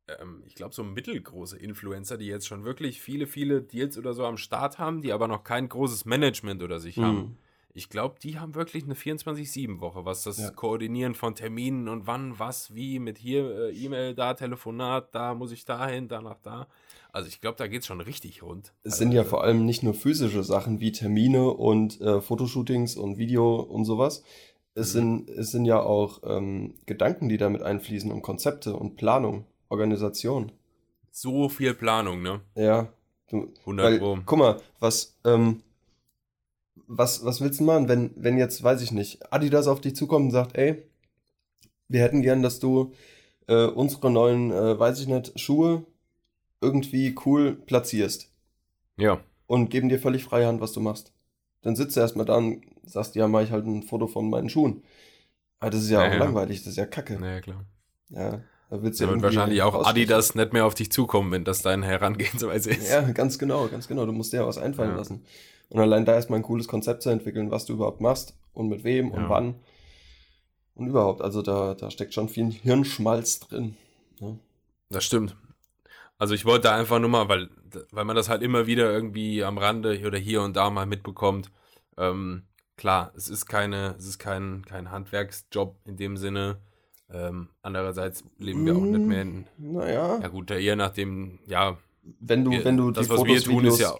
[0.08, 4.24] ähm, ich glaube, so mittelgroße Influencer, die jetzt schon wirklich viele, viele Deals oder so
[4.24, 7.16] am Start haben, die aber noch kein großes Management oder sich haben.
[7.16, 7.36] Mhm.
[7.76, 10.50] Ich glaube, die haben wirklich eine 24-7-Woche, was das Ja.
[10.50, 15.50] Koordinieren von Terminen und wann, was, wie, mit hier äh, E-Mail, da Telefonat, da muss
[15.50, 16.68] ich dahin, danach da.
[17.12, 18.72] Also ich glaube, da geht es schon richtig rund.
[18.84, 22.96] Es sind ja Also, vor allem nicht nur physische Sachen wie Termine und äh, Fotoshootings
[22.96, 24.22] und Video und sowas.
[24.76, 24.98] Es, Mhm.
[24.98, 30.52] sind, es sind ja auch ähm, Gedanken, die damit einfließen und Konzepte und Planung, Organisation.
[31.10, 32.40] so viel Planung, ne?
[32.56, 32.88] Ja.
[33.30, 34.18] Du, 100 weil, Pro.
[34.26, 35.62] guck mal, was, ähm,
[36.86, 40.26] was, was willst du machen, wenn, wenn jetzt, weiß ich nicht, Adidas auf dich zukommt
[40.26, 40.82] und sagt, ey,
[41.88, 42.92] wir hätten gern, dass du
[43.46, 45.84] äh, unsere neuen, äh, weiß ich nicht, Schuhe
[46.60, 48.30] irgendwie cool platzierst
[48.96, 49.20] Ja.
[49.46, 51.12] und geben dir völlig freie Hand, was du machst.
[51.62, 54.50] Dann sitzt du erstmal da und sagst, ja, mach ich halt ein Foto von meinen
[54.50, 54.82] Schuhen.
[55.60, 56.18] Aber das ist ja, Ja, auch ja.
[56.18, 57.18] langweilig, das ist ja kacke.
[57.18, 57.64] Naja, klar.
[58.10, 58.40] Ja,
[58.70, 59.86] da du Da wird wahrscheinlich auch.
[59.86, 62.90] Adidas nicht mehr auf dich zukommen, wenn das deine Herangehensweise ist.
[62.90, 64.06] Ja, ganz genau, ganz genau.
[64.06, 64.96] Du musst dir ja was einfallen Ja.
[64.96, 65.24] lassen.
[65.70, 68.84] Und allein da erstmal ein cooles Konzept zu entwickeln, was du überhaupt machst und mit
[68.84, 69.28] wem und Ja.
[69.28, 69.54] wann.
[70.74, 73.76] Und überhaupt, also da, da steckt schon viel Hirnschmalz drin.
[74.20, 74.36] Ja.
[74.90, 75.36] Das stimmt.
[76.18, 77.48] Also ich wollte einfach nur mal, weil,
[77.90, 81.50] weil man das halt immer wieder irgendwie am Rande oder hier und da mal mitbekommt.
[81.96, 82.42] Ähm,
[82.76, 86.58] klar, es ist keine, es ist kein, kein Handwerksjob in dem Sinne.
[87.10, 91.76] Ähm, andererseits leben wir auch nicht mehr in, Naja, ja gut, eher nach dem, ja,
[92.20, 93.94] wenn du, wir, wenn du das, die was Fotos, wir tun, Videos ist ja,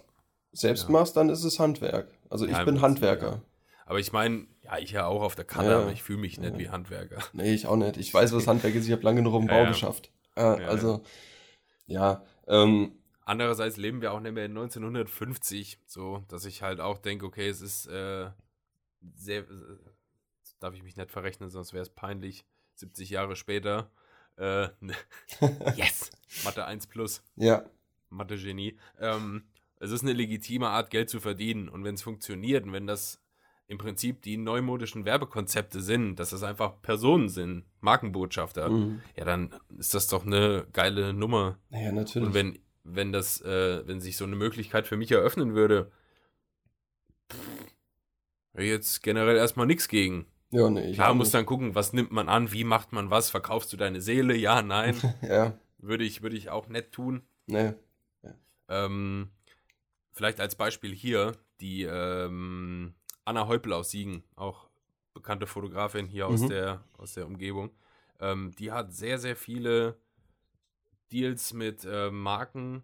[0.51, 0.91] selbst ja.
[0.91, 2.07] machst, dann ist es Handwerk.
[2.29, 3.41] Also ich Ja, bin Handwerker.
[3.85, 6.57] Aber ich meine, ja, ich ja auch auf der Kanne, aber ich fühle mich nicht
[6.57, 7.19] wie Handwerker.
[7.33, 7.97] Nee, ich auch nicht.
[7.97, 8.87] Ich weiß, was Handwerk ist.
[8.87, 10.11] Ich habe lange genug im Bau geschafft.
[10.35, 11.01] Äh, also,
[11.85, 12.93] ja, ähm,
[13.27, 17.49] Andererseits leben wir auch nicht mehr in 1950, so, dass ich halt auch denke, okay,
[17.49, 18.29] es ist äh,
[19.15, 19.77] sehr, äh,
[20.59, 22.45] darf ich mich nicht verrechnen, sonst wäre es peinlich,
[22.75, 23.91] 70 Jahre später,
[24.37, 24.67] äh,
[25.75, 26.11] yes,
[26.43, 27.63] Mathe 1 plus, ja,
[28.09, 29.43] Mathe-Genie, ähm,
[29.79, 33.21] es ist eine legitime Art, Geld zu verdienen und wenn es funktioniert und wenn das
[33.67, 39.01] im Prinzip die neumodischen Werbekonzepte sind, dass das einfach Personen sind, Markenbotschafter, mhm.
[39.15, 41.57] ja, dann ist das doch eine geile Nummer.
[41.69, 42.27] naja, natürlich.
[42.27, 45.91] Und wenn, wenn das, äh, wenn sich so eine Möglichkeit für mich eröffnen würde,
[47.31, 47.65] pff,
[48.57, 50.27] jetzt generell erstmal nichts gegen.
[50.55, 53.29] Ja, nee, ich Klar, muss dann gucken, was nimmt man an, wie macht man was,
[53.29, 57.23] verkaufst du deine Seele, ja, nein, Ja, würde ich, würde ich auch nett tun.
[57.47, 57.73] nee.
[58.67, 59.29] Ähm,
[60.11, 62.95] vielleicht als Beispiel hier, die ähm,
[63.25, 64.69] Anna Heupel aus Siegen, auch
[65.13, 66.49] bekannte Fotografin hier aus, Mhm.
[66.49, 67.71] der, aus der Umgebung,
[68.19, 69.97] ähm, die hat sehr, sehr viele
[71.11, 72.83] Deals mit äh, Marken.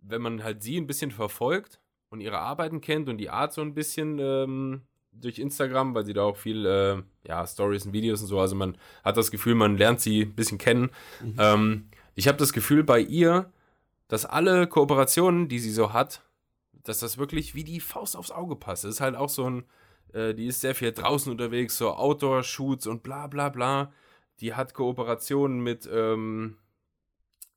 [0.00, 1.80] Wenn man halt sie ein bisschen verfolgt
[2.10, 4.82] und ihre Arbeiten kennt und die Art so ein bisschen ähm,
[5.20, 8.54] durch Instagram, weil sie da auch viel äh, ja, Stories und Videos und so, also
[8.54, 10.90] man hat das Gefühl, man lernt sie ein bisschen kennen.
[11.22, 11.34] Mhm.
[11.38, 13.50] Ähm, ich habe das Gefühl bei ihr,
[14.08, 16.22] dass alle Kooperationen, die sie so hat,
[16.84, 18.84] dass das wirklich wie die Faust aufs Auge passt.
[18.84, 19.64] Es ist halt auch so ein,
[20.12, 23.92] äh, die ist sehr viel draußen unterwegs, so Outdoor-Shoots und bla bla bla.
[24.40, 26.56] Die hat Kooperationen mit ähm,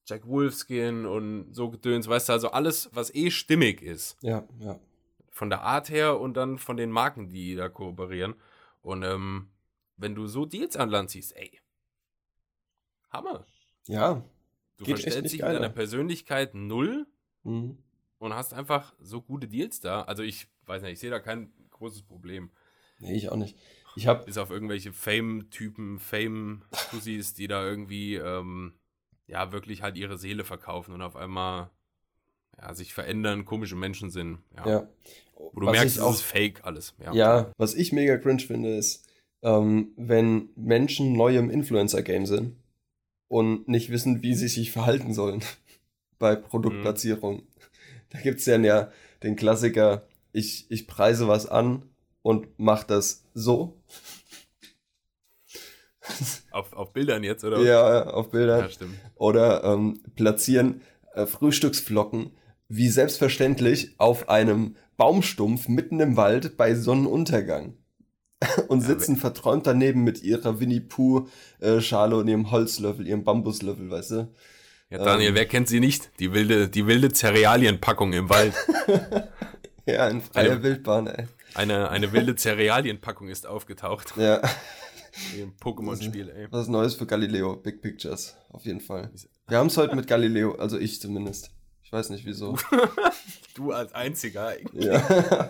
[0.05, 4.17] Jack Wolfskin und so Gedöns, weißt du, also alles, was eh stimmig ist.
[4.21, 4.79] Ja, ja.
[5.39, 8.35] Von der Art her und dann von den Marken, die da kooperieren.
[8.81, 9.47] Und ähm,
[9.95, 11.61] wenn du so Deals an Land ziehst, ey,
[13.09, 13.45] Hammer.
[13.87, 14.15] Ja.
[14.75, 15.59] Du Geht echt verstellst nicht dich in geiler.
[15.61, 17.07] deiner Persönlichkeit null
[17.43, 17.77] Mhm.
[18.17, 20.01] und hast einfach so gute Deals da.
[20.01, 22.51] Also ich weiß nicht, ich sehe da kein großes Problem.
[22.99, 23.57] Nee, ich auch nicht.
[23.95, 28.73] Ich habe Bis auf irgendwelche Fame-Typen, Fame-Pussys, die da irgendwie, ähm,
[29.25, 31.69] ja, wirklich halt ihre Seele verkaufen und auf einmal,
[32.61, 34.39] ja, sich verändern, komische Menschen sind.
[34.55, 34.67] Ja.
[34.67, 34.89] ja.
[35.35, 36.93] Wo du Was merkst, es auch ist fake alles.
[37.03, 37.13] Ja.
[37.13, 39.07] Ja, was ich mega cringe finde, ist,
[39.41, 42.57] ähm, wenn Menschen neu im Influencer-Game sind
[43.29, 45.41] und nicht wissen, wie sie sich verhalten sollen
[46.19, 47.43] bei Produktplatzierung.
[48.09, 48.91] Da gibt es dann ja
[49.23, 51.85] den Klassiker, ich, ich preise was an
[52.21, 53.77] und mach das so.
[56.51, 57.59] Auf, auf Bildern jetzt, oder?
[57.61, 58.61] Ja, auf Bildern.
[58.61, 58.95] Ja, stimmt.
[59.13, 60.81] Oder ähm, platzieren
[61.13, 62.31] äh, Frühstücksflocken
[62.69, 67.73] wie selbstverständlich auf einem Baumstumpf mitten im Wald bei Sonnenuntergang.
[68.69, 74.11] Und Ja, sitzen verträumt daneben mit ihrer Winnie Pooh-Schale und ihrem Holzlöffel, ihrem Bambuslöffel, weißt
[74.11, 74.31] du?
[74.89, 75.35] Ja, Daniel, Ähm.
[75.35, 76.09] wer kennt sie nicht?
[76.19, 78.53] Die wilde, die wilde Cerealienpackung im Wald.
[79.85, 81.25] Ja, in freier Eine- Wildbahn, ey.
[81.55, 84.13] Eine, eine wilde Cerealienpackung ist aufgetaucht.
[84.17, 84.39] Ja,
[85.35, 86.47] im Pokémon-Spiel, ey.
[86.51, 89.09] was Neues für Galileo, Big Pictures, auf jeden Fall.
[89.47, 91.49] Wir haben es heute mit Galileo, also ich zumindest.
[91.89, 92.55] Ich weiß nicht wieso.
[93.55, 94.55] Du als einziger.
[94.73, 95.49] Ja.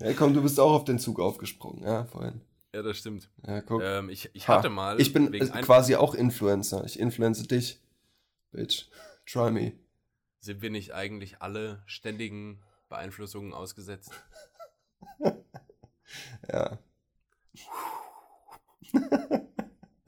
[0.00, 2.40] ja, komm, du bist auch auf den Zug aufgesprungen, ja, vorhin.
[2.74, 3.30] Ja, das stimmt.
[3.46, 3.82] Ja, guck.
[3.82, 4.98] Ähm, ich, ich Ha, hatte mal.
[4.98, 6.82] Ich bin äh, quasi auch Influencer.
[6.86, 7.78] Ich influenze dich.
[8.52, 8.86] Bitch.
[9.26, 9.72] Try me.
[10.40, 14.10] Sind wir nicht eigentlich alle ständigen Beeinflussungen ausgesetzt?
[16.50, 16.78] Ja.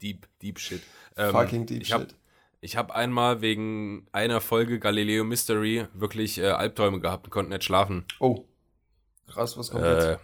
[0.01, 0.81] Deep, deep shit.
[1.15, 2.15] Ähm, Fucking deep ich hab, shit.
[2.61, 7.65] Ich habe einmal wegen einer Folge Galileo Mystery wirklich äh, Albträume gehabt und konnte nicht
[7.65, 8.05] schlafen.
[8.19, 8.45] Oh.
[9.29, 10.21] Krass, was kommt Äh, jetzt?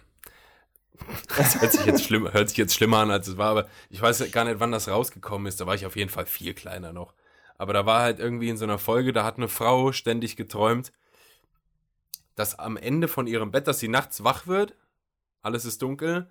[1.35, 4.01] das hört sich jetzt, schlimm, hört sich jetzt schlimmer an, als es war, aber ich
[4.01, 5.59] weiß gar nicht, wann das rausgekommen ist.
[5.59, 7.13] Da war ich auf jeden Fall viel kleiner noch.
[7.57, 10.91] Aber da war halt irgendwie in so einer Folge, da hat eine Frau ständig geträumt,
[12.35, 14.75] dass am Ende von ihrem Bett, dass sie nachts wach wird,
[15.41, 16.29] alles ist dunkel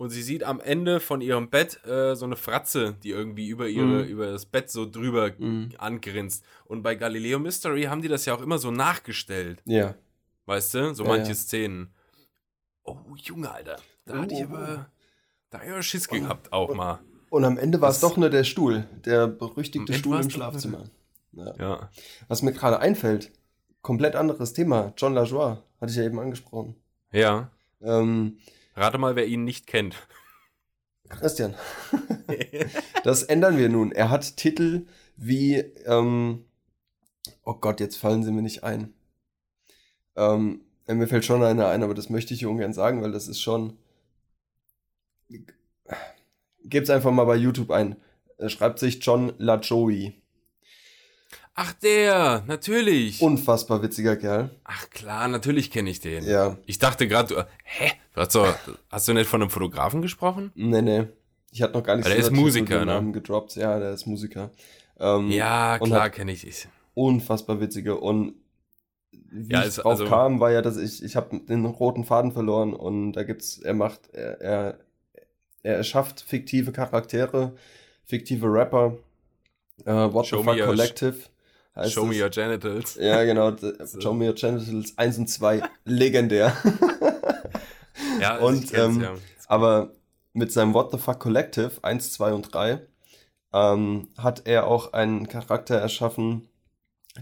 [0.00, 3.68] und sie sieht am Ende von ihrem Bett äh, so eine Fratze, die irgendwie über
[3.68, 4.08] ihre Mhm.
[4.08, 5.72] über das Bett so drüber Mhm.
[5.76, 6.42] angrinst.
[6.64, 9.94] Und bei Galileo Mystery haben die das ja auch immer so nachgestellt, Ja.
[10.46, 11.34] weißt du, so Ja, manche ja.
[11.34, 11.90] Szenen.
[12.82, 13.76] Oh Junge, Alter,
[14.06, 14.90] da hatte ich Oh, oh, aber
[15.50, 17.00] da hab ich aber Schiss gehabt auch mal.
[17.28, 20.84] Und am Ende war es doch nur der Stuhl, der berüchtigte Stuhl im Schlafzimmer.
[21.32, 21.54] Ja.
[21.58, 21.90] Ja.
[22.26, 23.30] Was mir gerade einfällt,
[23.82, 24.94] komplett anderes Thema.
[24.96, 26.74] John LaJoie, hatte ich ja eben angesprochen.
[27.12, 27.50] Ja.
[27.82, 28.38] Ähm,
[28.80, 29.94] Rate mal, wer ihn nicht kennt.
[31.10, 31.54] Christian,
[33.04, 33.92] das ändern wir nun.
[33.92, 36.46] Er hat Titel wie, ähm,
[37.44, 38.94] oh Gott, jetzt fallen sie mir nicht ein.
[40.16, 43.12] Ähm, äh, mir fällt schon einer ein, aber das möchte ich hier ungern sagen, weil
[43.12, 43.76] das ist schon.
[46.64, 47.96] Gebt's einfach mal bei YouTube ein.
[48.38, 50.14] Er schreibt sich John LaJoie.
[51.62, 53.20] Ach, der, natürlich.
[53.20, 54.48] Unfassbar witziger Kerl.
[54.64, 56.24] Ach klar, natürlich kenne ich den.
[56.24, 57.92] Ja, Ich dachte gerade, du- hä?
[58.14, 58.54] Du hast, doch,
[58.90, 60.52] hast du nicht von einem Fotografen gesprochen?
[60.54, 61.06] nee, nee.
[61.52, 62.86] Ich hatte noch gar nicht Aber der ist Musiker, ne?
[62.86, 63.56] Namen gedroppt.
[63.56, 64.50] Ja, der ist Musiker.
[64.98, 66.66] Ähm, Ja, klar kenne ich dich.
[66.94, 68.36] unfassbar witzige und
[69.12, 72.32] wie Ja, ist- drauf also- kam, war ja, dass ich, ich habe den roten Faden
[72.32, 74.78] verloren und da gibt's, er macht, er, er,
[75.62, 77.54] er erschafft fiktive Charaktere,
[78.06, 78.96] fiktive Rapper,
[79.84, 81.16] äh, What the Fuck Collective
[81.76, 82.22] heißt Show me es.
[82.22, 82.94] your genitals.
[82.96, 84.00] Ja, genau, So.
[84.00, 86.56] Show Me Your Genitals 1 und 2, legendär.
[88.20, 89.14] Ja, Und, ähm, ja.
[89.46, 89.92] Aber
[90.32, 92.86] mit seinem What the Fuck Collective 1, 2 und 3
[93.52, 96.48] ähm, hat er auch einen Charakter erschaffen,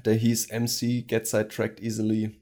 [0.05, 2.41] der hieß MC Get Sidetracked Easily.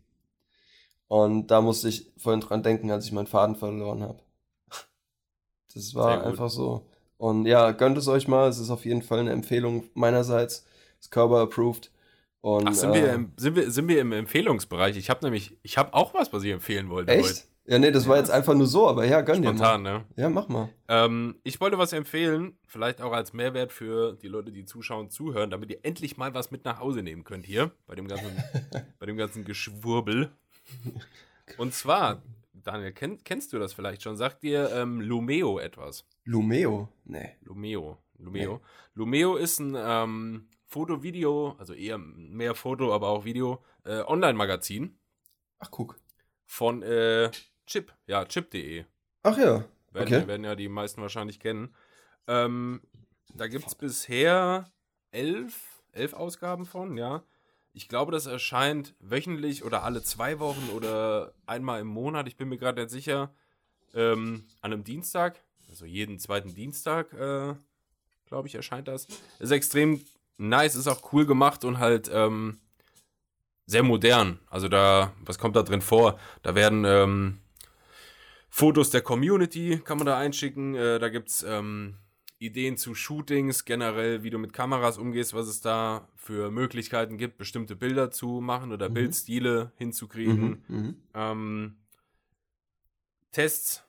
[1.09, 4.21] Und da musste ich vorhin dran denken, als ich meinen Faden verloren habe.
[5.75, 6.87] Das war einfach so.
[7.19, 8.49] Und ja, gönnt es euch mal.
[8.49, 10.67] Es ist auf jeden Fall eine Empfehlung meinerseits.
[10.99, 11.91] Ist Körper approved.
[12.41, 14.97] Und, Ach, sind, äh, wir im, sind, wir, sind wir im Empfehlungsbereich?
[14.97, 17.13] Ich habe nämlich, ich habe auch was, was ich empfehlen wollte.
[17.13, 17.49] Echt?
[17.69, 18.23] Ja, nee, das war Ja.
[18.23, 20.05] jetzt einfach nur so, aber ja, gönn dir Spontan, ne?
[20.15, 20.69] Ja, mach mal.
[20.87, 25.51] Ähm, ich wollte was empfehlen, vielleicht auch als Mehrwert für die Leute, die zuschauen, zuhören,
[25.51, 28.31] damit ihr endlich mal was mit nach Hause nehmen könnt hier bei dem ganzen,
[29.01, 30.31] bei dem ganzen Geschwurbel.
[31.59, 32.23] Und zwar,
[32.53, 34.17] Daniel, kenn, kennst du das vielleicht schon?
[34.17, 36.05] Sagt dir ähm, Lumeo etwas?
[36.25, 36.89] Lumeo?
[37.05, 37.31] Nee.
[37.43, 37.99] Lumeo.
[38.19, 38.61] Lumeo.
[38.95, 44.99] Lumeo ist ein ähm, Foto-Video, also eher mehr Foto, aber auch Video, äh, Online-Magazin
[45.59, 45.99] Ach, guck.
[46.45, 47.31] von äh,
[47.67, 48.85] Chip, ja, chip.de.
[49.23, 49.65] Ach ja.
[49.93, 50.27] Werden, Okay.
[50.27, 51.75] werden ja die meisten wahrscheinlich kennen.
[52.27, 52.83] Ähm,
[53.35, 54.71] da gibt es bisher
[55.11, 57.23] elf, elf Ausgaben von, ja.
[57.73, 62.27] Ich glaube, das erscheint wöchentlich oder alle zwei Wochen oder einmal im Monat.
[62.27, 63.35] Ich bin mir gerade nicht sicher.
[63.95, 67.55] Ähm, an einem Dienstag, also jeden zweiten Dienstag, äh,
[68.27, 69.07] glaube ich, erscheint das.
[69.39, 70.03] Ist extrem
[70.39, 72.59] nice, ist auch cool gemacht und halt ähm,
[73.67, 74.39] sehr modern.
[74.49, 76.19] Also da, was kommt da drin vor?
[76.43, 77.39] Da werden ähm,
[78.49, 80.75] Fotos der Community kann man da einschicken.
[80.75, 81.97] Äh, da gibt es ähm,
[82.39, 87.39] Ideen zu Shootings, generell, wie du mit Kameras umgehst, was es da für Möglichkeiten gibt,
[87.39, 88.95] bestimmte Bilder zu machen oder Mhm.
[88.95, 90.63] Bildstile hinzukriegen.
[90.69, 90.77] Mhm.
[90.77, 90.97] Mhm.
[91.15, 91.77] Ähm,
[93.33, 93.86] Tests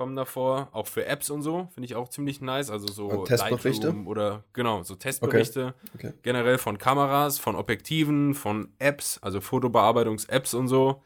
[0.00, 2.70] kommen davor, auch für Apps und so, finde ich auch ziemlich nice.
[2.70, 3.88] Also so Und Testberichte?
[3.88, 6.14] Lightroom oder genau, so Testberichte Okay.
[6.22, 11.02] generell von Kameras, von Objektiven, von Apps, also Fotobearbeitungs-Apps und so.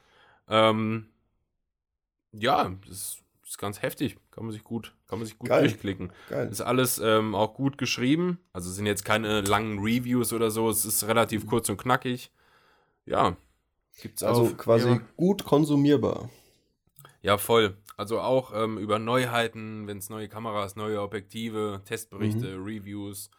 [0.48, 1.08] Ähm,
[2.30, 4.16] ja, das ist ganz heftig.
[4.30, 5.62] Kann man sich gut, kann man sich gut Geil.
[5.66, 6.12] durchklicken.
[6.30, 6.46] Geil.
[6.48, 8.38] Ist alles ähm, auch gut geschrieben.
[8.52, 10.70] Also es sind jetzt keine langen Reviews oder so.
[10.70, 12.30] Es ist relativ kurz und knackig.
[13.06, 13.36] Ja.
[14.00, 16.30] Gibt's Also auf quasi ihrer- gut konsumierbar.
[17.24, 17.76] Ja, voll.
[17.96, 22.64] Also auch ähm, über Neuheiten, wenn es neue Kameras, neue Objektive, Testberichte, Mhm.
[22.64, 23.30] Reviews,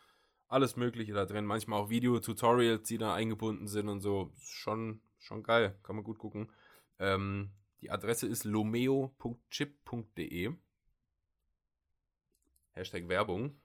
[0.48, 1.46] alles Mögliche da drin.
[1.46, 4.32] Manchmal auch Video-Tutorials, die da eingebunden sind und so.
[4.40, 5.78] Schon, schon geil.
[5.84, 6.52] Kann man gut gucken.
[6.98, 10.54] Ähm, die Adresse ist lomeo.chip.de.
[12.72, 13.56] Hashtag Werbung.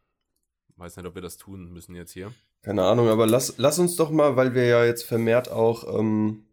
[0.77, 2.31] Weiß nicht, ob wir das tun müssen jetzt hier.
[2.61, 6.45] Keine Ahnung, aber lass, lass uns doch mal, weil wir ja jetzt vermehrt auch ähm,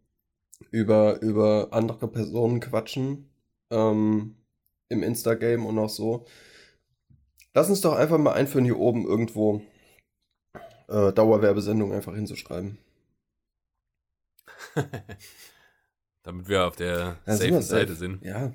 [0.70, 3.27] über, über andere Personen quatschen
[3.70, 4.36] ähm,
[4.88, 6.26] im Instagame und auch so.
[7.54, 9.62] Lass uns doch einfach mal einführen, hier oben irgendwo
[10.88, 12.78] äh, Dauerwerbesendung einfach hinzuschreiben.
[16.22, 18.22] Damit wir auf der Ja, safe Seite sind.
[18.22, 18.52] Ja,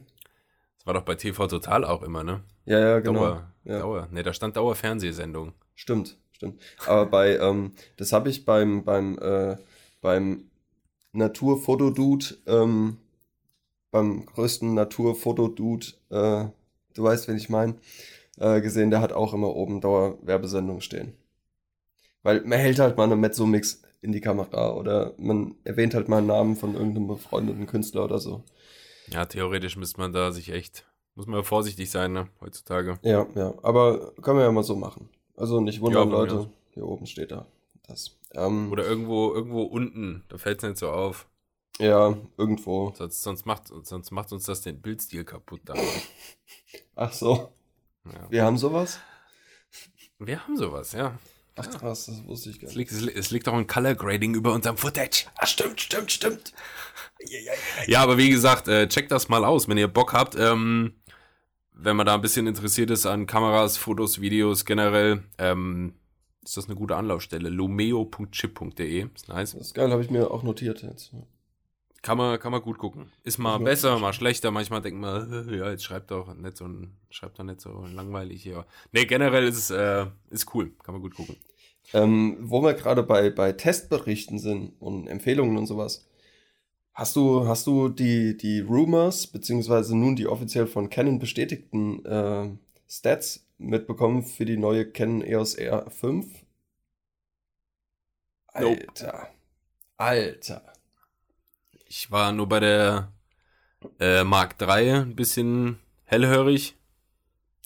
[0.78, 2.43] Das war doch bei TV Total auch immer, ne?
[2.66, 3.20] ja, ja, genau.
[3.20, 3.53] Dauer.
[3.66, 3.80] Ja.
[3.80, 4.07] Dauer.
[4.11, 5.53] Ne, da stand Dauerfernsehsendung.
[5.76, 6.61] Stimmt, stimmt.
[6.86, 9.57] Aber bei, ähm, das habe ich beim, beim, äh,
[10.01, 10.49] beim
[11.14, 12.97] Naturfotodude, ähm,
[13.94, 16.46] beim größten Naturfotodude, äh,
[16.96, 17.76] du weißt, wen ich meine,
[18.38, 21.14] äh, gesehen, der hat auch immer oben Dauerwerbesendung stehen.
[22.24, 26.18] Weil man hält halt mal eine Mezzomix in die Kamera oder man erwähnt halt mal
[26.18, 28.44] einen Namen von irgendeinem befreundeten Künstler oder so.
[29.08, 30.86] Ja, theoretisch müsste man da sich echt,
[31.16, 32.98] muss man vorsichtig sein, ne, heutzutage.
[33.04, 35.10] Ja, ja, aber können wir ja mal so machen.
[35.38, 36.36] Also nicht wundern, Ja, Leute.
[36.36, 36.50] ja.
[36.72, 37.46] Hier oben steht da.
[37.88, 38.18] Das.
[38.34, 41.28] Ähm, Oder irgendwo, irgendwo unten, da fällt es nicht so auf.
[41.80, 42.93] Ja, irgendwo.
[42.95, 45.74] Sonst, sonst, macht, sonst macht uns das den Bildstil kaputt da.
[46.95, 47.53] Ach so,
[48.05, 48.28] Ja.
[48.32, 48.99] wir haben sowas?
[50.19, 51.17] Wir haben sowas, ja.
[51.55, 52.76] Ach krass, das wusste ich gar nicht.
[52.78, 55.26] liegt, es li- es liegt auch ein Color Grading über unserem Footage.
[55.36, 56.53] Ah, stimmt, stimmt, stimmt.
[57.88, 60.36] Ja, aber wie gesagt, äh, checkt das mal aus, wenn ihr Bock habt.
[60.36, 60.95] Ähm,
[61.71, 65.93] wenn man da ein bisschen interessiert ist an Kameras, Fotos, Videos generell, ähm,
[66.43, 67.49] ist das eine gute Anlaufstelle.
[67.49, 69.51] lumeo.chip.de ist nice.
[69.53, 71.11] Das ist geil, habe ich mir auch notiert jetzt.
[72.04, 73.12] Kann man, kann man gut gucken.
[73.24, 73.64] Ist mal Ja.
[73.64, 74.51] besser, mal schlechter.
[74.51, 78.43] Manchmal denkt man, ja, jetzt schreibt doch nicht so ein, schreibt doch nicht so langweilig
[78.43, 78.66] hier.
[78.91, 80.72] Nee, generell ist es, äh, ist cool.
[80.84, 81.38] Kann man gut gucken.
[81.93, 86.08] Ähm, wo wir gerade bei, bei Testberichten sind und Empfehlungen und sowas.
[86.93, 92.49] Hast du, hast du die, die Rumors, beziehungsweise nun die offiziell von Canon bestätigten äh,
[92.88, 96.26] Stats mitbekommen für die neue Canon EOS R5?
[98.60, 98.86] Nope.
[99.97, 100.72] Alter.
[101.96, 103.14] Ich war nur bei der
[104.00, 106.76] äh, Mark III ein bisschen hellhörig,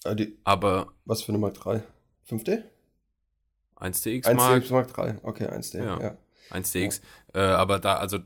[0.04, 1.82] Ah, die, aber was für eine Mark 3?
[2.30, 2.62] 5D?
[3.78, 5.20] 1DX Mark, 1D Mark 3.
[5.24, 5.78] Okay, 1D.
[5.78, 6.02] Ja.
[6.02, 6.18] Ja.
[6.52, 7.02] 1DX.
[7.34, 8.20] Äh, aber da, also,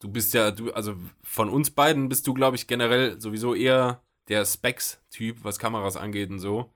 [0.00, 4.02] du bist ja, du, also von uns beiden bist du, glaube ich, generell sowieso eher
[4.28, 6.70] der Specs-Typ, was Kameras angeht und so.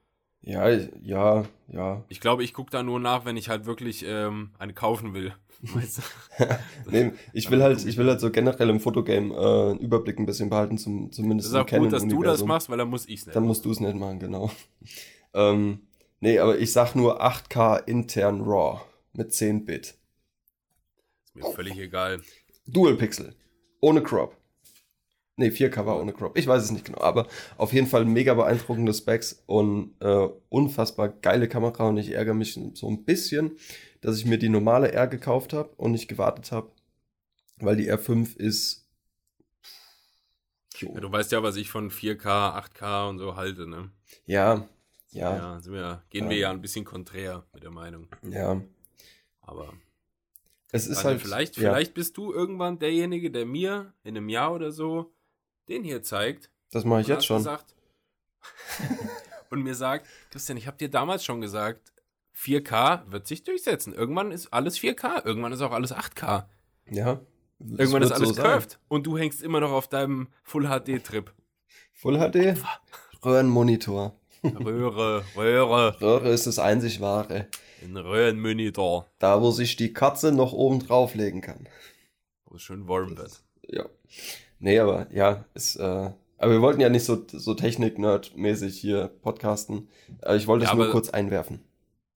[0.46, 2.04] Ja, ja, ja.
[2.08, 5.34] Ich glaube, ich gucke da nur nach, wenn ich halt wirklich ähm, eine kaufen will.
[5.62, 6.02] Weißt du?
[6.90, 10.26] Nee, ich will halt, ich will halt so generell im Fotogame äh, einen Überblick ein
[10.26, 13.06] bisschen behalten, zum, Das zumindest ist auch gut, dass du das machst, weil dann muss
[13.06, 13.36] ich es nicht.
[13.36, 14.50] Dann musst du es nicht machen, genau.
[15.34, 15.80] ähm,
[16.20, 18.80] nee, aber ich sag nur 8K intern RAW
[19.14, 19.94] mit 10 Bit.
[21.24, 22.20] Ist mir völlig egal.
[22.66, 23.34] Dual Pixel.
[23.80, 24.36] Ohne Crop.
[25.36, 26.38] Nee, 4K war ohne Crop.
[26.38, 27.26] Ich weiß es nicht genau, aber
[27.56, 32.54] auf jeden Fall mega beeindruckende Specs und äh, unfassbar geile Kamera und ich ärgere mich
[32.74, 33.56] so ein bisschen,
[34.00, 36.70] dass ich mir die normale R gekauft habe und nicht gewartet habe,
[37.58, 38.86] weil die R5 ist.
[40.80, 43.90] Ja, du weißt ja, was ich von 4K, 8K und so halte, ne?
[44.26, 44.68] Ja,
[45.10, 46.30] Ja, ja, wir, gehen Ja.
[46.30, 48.08] wir ja ein bisschen konträr mit der Meinung.
[48.22, 48.60] ja.
[49.40, 49.72] Aber
[50.72, 51.20] Es ist halt.
[51.20, 55.13] vielleicht, vielleicht bist du irgendwann derjenige, der mir in einem Jahr oder so
[55.68, 56.50] den hier zeigt.
[56.70, 57.38] Das mache ich jetzt schon.
[57.38, 57.74] Gesagt,
[59.50, 61.92] und mir sagt, Christian, ich habe dir damals schon gesagt,
[62.36, 63.92] 4K wird sich durchsetzen.
[63.94, 66.46] Irgendwann ist alles 4K, irgendwann ist auch alles 8K.
[66.90, 67.20] Ja.
[67.60, 68.44] Irgendwann ist alles so sein.
[68.44, 68.78] curved.
[68.88, 71.32] Und du hängst immer noch auf deinem Full HD-Trip.
[71.92, 72.58] Full HD,
[73.24, 74.18] Röhrenmonitor.
[74.42, 77.46] Röhre, Röhre, Röhre ist das einzig wahre.
[77.82, 81.68] ein Röhrenmonitor, Da, wo sich die Katze noch oben drauflegen kann.
[82.46, 83.42] wo es schön warm wird.
[83.68, 83.86] Ja.
[84.64, 85.82] Nee, aber ja, ist, äh,
[86.38, 89.88] aber wir wollten ja nicht so, so Technik-Nerd-mäßig hier podcasten.
[90.22, 91.60] Äh, ich wollte Ja, es nur aber- kurz einwerfen.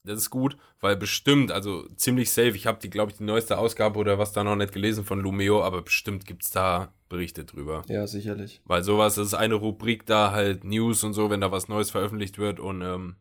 [0.05, 3.59] Das ist gut, weil bestimmt, also ziemlich safe, ich habe die, glaube ich, die neueste
[3.59, 7.83] Ausgabe oder was da noch nicht gelesen von Lumeo, aber bestimmt gibt's da Berichte drüber.
[7.89, 8.63] Ja, sicherlich.
[8.65, 11.91] Weil sowas, das ist eine Rubrik da, halt News und so, wenn da was Neues
[11.91, 13.17] veröffentlicht wird und ähm,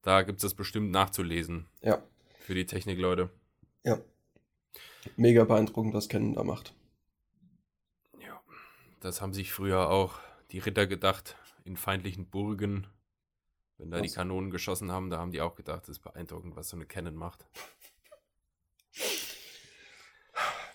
[0.00, 2.02] da gibt's das bestimmt nachzulesen Ja,
[2.40, 3.28] für die Technikleute.
[3.84, 3.98] ja.
[5.16, 6.72] Mega beeindruckend, was Canon da macht.
[9.02, 10.20] Das haben sich früher auch
[10.52, 12.86] die Ritter gedacht in feindlichen Burgen.
[13.76, 14.14] Wenn da die Was?
[14.14, 17.16] Kanonen geschossen haben, da haben die auch gedacht, das ist beeindruckend, was so eine Canon
[17.16, 17.44] macht.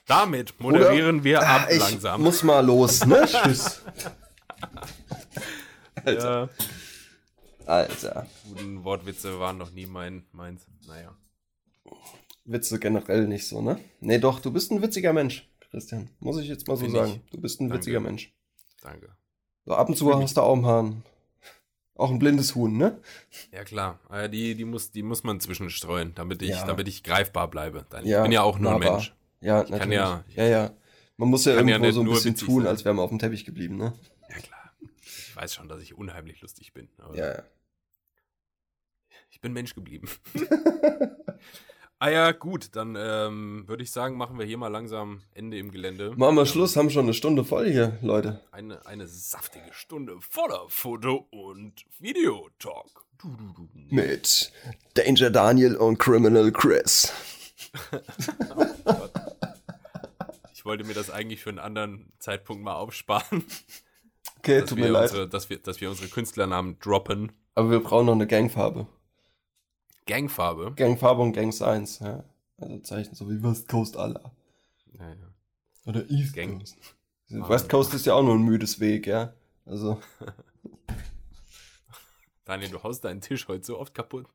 [0.08, 2.22] Damit moderieren wir ab ich langsam.
[2.22, 3.26] muss mal los, ne?
[3.28, 3.82] Tschüss.
[6.04, 6.50] Alter.
[6.50, 8.28] ja, Alter.
[8.44, 10.68] guten Wortwitze waren noch nie mein meins.
[10.86, 11.16] Naja.
[12.44, 13.80] Witze generell nicht so, ne?
[14.02, 16.10] Nee, doch, du bist ein witziger Mensch, Christian.
[16.20, 17.22] Muss ich jetzt mal so Bin sagen.
[17.26, 17.32] ich.
[17.32, 17.82] Du bist ein Danke.
[17.82, 18.34] witziger Mensch.
[18.82, 19.16] Danke.
[19.66, 21.04] So, ab und zu hast du auch ein Hahn.
[21.96, 23.02] Auch ein blindes Huhn, ne?
[23.52, 26.66] Ja klar, äh, die, die, muss, die muss man zwischenstreuen, damit ich, Ja.
[26.66, 27.86] damit ich greifbar bleibe.
[27.90, 28.80] Dann, Ja, ich bin ja auch nur ein.
[28.80, 29.16] Mensch.
[29.42, 29.94] Ja, kann natürlich.
[29.96, 30.74] ja- ja, ja.
[31.18, 32.70] Man muss ja ja irgendwo nicht so ein bisschen tun, sein.
[32.70, 33.94] als wäre man auf dem Teppich geblieben, ne?
[34.30, 34.72] Ja klar.
[35.02, 36.88] Ich weiß schon, dass ich unheimlich lustig bin.
[37.00, 37.44] Aber Ja, ja.
[39.32, 40.08] Ich bin Mensch geblieben.
[42.00, 45.72] ah ja, gut, dann ähm, würde ich sagen, machen wir hier mal langsam Ende im
[45.72, 46.14] Gelände.
[46.16, 48.42] Machen wir Schluss, haben schon eine Stunde voll hier, Leute.
[48.52, 53.06] Eine, eine saftige Stunde voller Foto- und Videotalk.
[53.90, 54.52] Mit
[54.94, 57.12] Danger Daniel und Criminal Chris.
[60.54, 63.46] Ich wollte mir das eigentlich für einen anderen Zeitpunkt mal aufsparen,
[64.40, 65.04] Okay, tut mir leid.
[65.04, 67.32] unsere, dass, wir, dass wir unsere Künstlernamen droppen.
[67.56, 68.88] Aber wir brauchen noch eine Gangfarbe.
[70.08, 70.74] Gangfarbe.
[70.76, 72.24] Gangfarbe und Gang Science, ja.
[72.58, 74.32] Also Zeichen so wie West Coast Allah.
[74.94, 75.16] Ja, ja.
[75.86, 76.60] Oder East Gang.
[76.60, 76.78] Coast.
[77.32, 77.50] Ah.
[77.50, 79.34] West Coast ist ja auch nur ein müdes Weg, ja.
[79.66, 80.00] Also,
[82.46, 84.26] Daniel, du haust deinen Tisch heute so oft kaputt.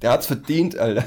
[0.00, 1.04] der hat's verdient, Alter.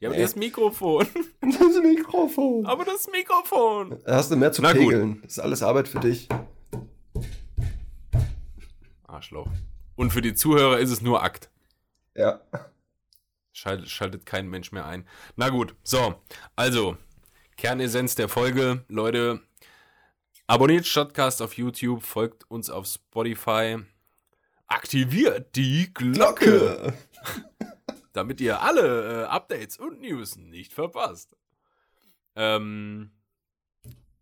[0.00, 0.22] Ja, aber Nee.
[0.22, 1.06] das Mikrofon.
[1.40, 2.66] Das Mikrofon.
[2.66, 3.98] Aber das Mikrofon.
[4.04, 4.80] Da hast du mehr zu Na gut.
[4.80, 5.20] pegeln.
[5.22, 6.28] Das ist alles Arbeit für dich.
[9.06, 9.48] Arschloch.
[9.94, 11.50] Und für die Zuhörer ist es nur Akt.
[12.14, 12.40] Ja.
[13.56, 15.08] Schaltet, schaltet kein Mensch mehr ein.
[15.34, 16.22] Na gut, so.
[16.56, 16.98] Also,
[17.56, 18.84] Kernessenz der Folge.
[18.88, 19.40] Leute,
[20.46, 23.78] abonniert Shotcast auf YouTube, folgt uns auf Spotify,
[24.66, 26.92] aktiviert die Glocke,
[28.12, 31.34] damit ihr alle äh, Updates und News nicht verpasst.
[32.34, 33.10] Ähm,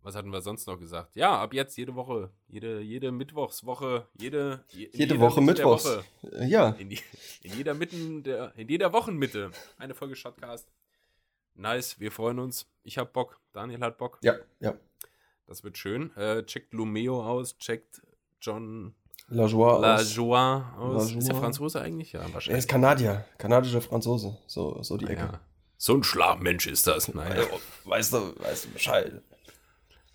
[0.05, 1.15] was hatten wir sonst noch gesagt?
[1.15, 5.85] Ja, ab jetzt jede Woche, jede, jede Mittwochswoche, jede, je- Jede Woche Mitte Mittwochs.
[5.85, 6.03] Woche.
[6.47, 6.69] Ja.
[6.69, 6.99] In, die,
[7.41, 10.71] in jeder Mitten der, in jeder Wochenmitte eine Folge Shotcast.
[11.55, 12.67] Nice, wir freuen uns.
[12.83, 14.19] Ich hab Bock, Daniel hat Bock.
[14.21, 14.75] Ja, ja.
[15.47, 16.15] Das wird schön.
[16.17, 18.01] Äh, checkt Lumeo aus, checkt
[18.41, 18.93] John
[19.27, 19.81] La Joie aus.
[19.81, 21.11] Lajoie aus.
[21.11, 21.41] La Ist der Joie.
[21.41, 22.11] Franzose eigentlich?
[22.11, 22.59] Ja, Er wahrscheinlich.
[22.59, 23.25] ist Kanadier.
[23.37, 24.37] Kanadischer Franzose.
[24.47, 25.21] So, so die Ecke.
[25.21, 25.39] ja.
[25.77, 27.13] So ein Schlafmensch ist das.
[27.13, 27.43] Naja.
[27.85, 29.21] Weißt du, weißt du Bescheid.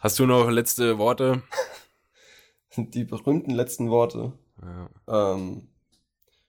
[0.01, 1.42] Hast du noch letzte Worte?
[2.76, 4.32] Die berühmten letzten Worte.
[4.62, 5.32] Ja.
[5.34, 5.68] Ähm,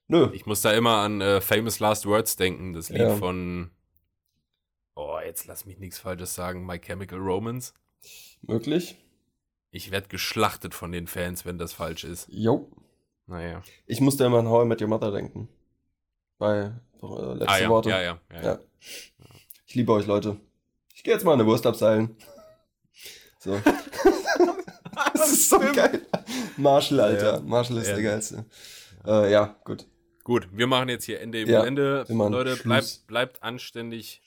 [0.08, 0.30] nö.
[0.34, 3.16] Ich muss da immer an äh, Famous Last Words denken, das Lied Ja.
[3.16, 3.72] von.
[4.96, 6.66] Oh, jetzt lass mich nichts Falsches sagen.
[6.66, 7.74] My Chemical Romance.
[8.42, 8.98] Möglich.
[9.72, 12.28] Ich werde geschlachtet von den Fans, wenn das falsch ist.
[12.30, 12.70] Jo.
[13.26, 13.62] Naja.
[13.86, 15.48] Ich musste immer an How I Met Your Mother denken.
[16.38, 17.90] Bei äh, letzte Ah, ja, Worte.
[17.90, 18.60] ja, ja, ja.
[19.66, 20.38] Ich liebe euch, Leute.
[20.94, 22.16] Ich gehe jetzt mal eine Wurst abseilen.
[23.44, 23.60] So.
[25.16, 26.06] das ist so geil.
[26.58, 27.34] Marshall, Alter.
[27.34, 27.40] Ja.
[27.40, 27.96] Marshall ist Ja.
[27.96, 28.46] der geilste.
[29.04, 29.88] Äh, ja, gut.
[30.24, 34.22] Gut, wir machen jetzt hier Ende im Ja, machen Leute, bleibt, bleibt anständig.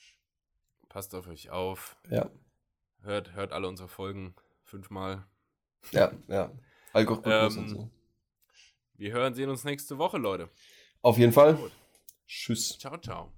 [0.89, 1.95] Passt auf euch auf.
[2.09, 2.29] Ja,
[3.03, 4.35] Hört, hört alle unsere Folgen
[4.65, 5.25] fünfmal.
[5.91, 6.51] ja, ja.
[6.91, 7.89] Algorithmus Ähm, und so.
[8.97, 10.49] Wir hören, sehen uns nächste Woche, Leute.
[11.01, 11.53] Auf jeden Fall.
[11.55, 11.71] Gut.
[12.27, 12.77] Tschüss.
[12.77, 13.31] Ciao, ciao.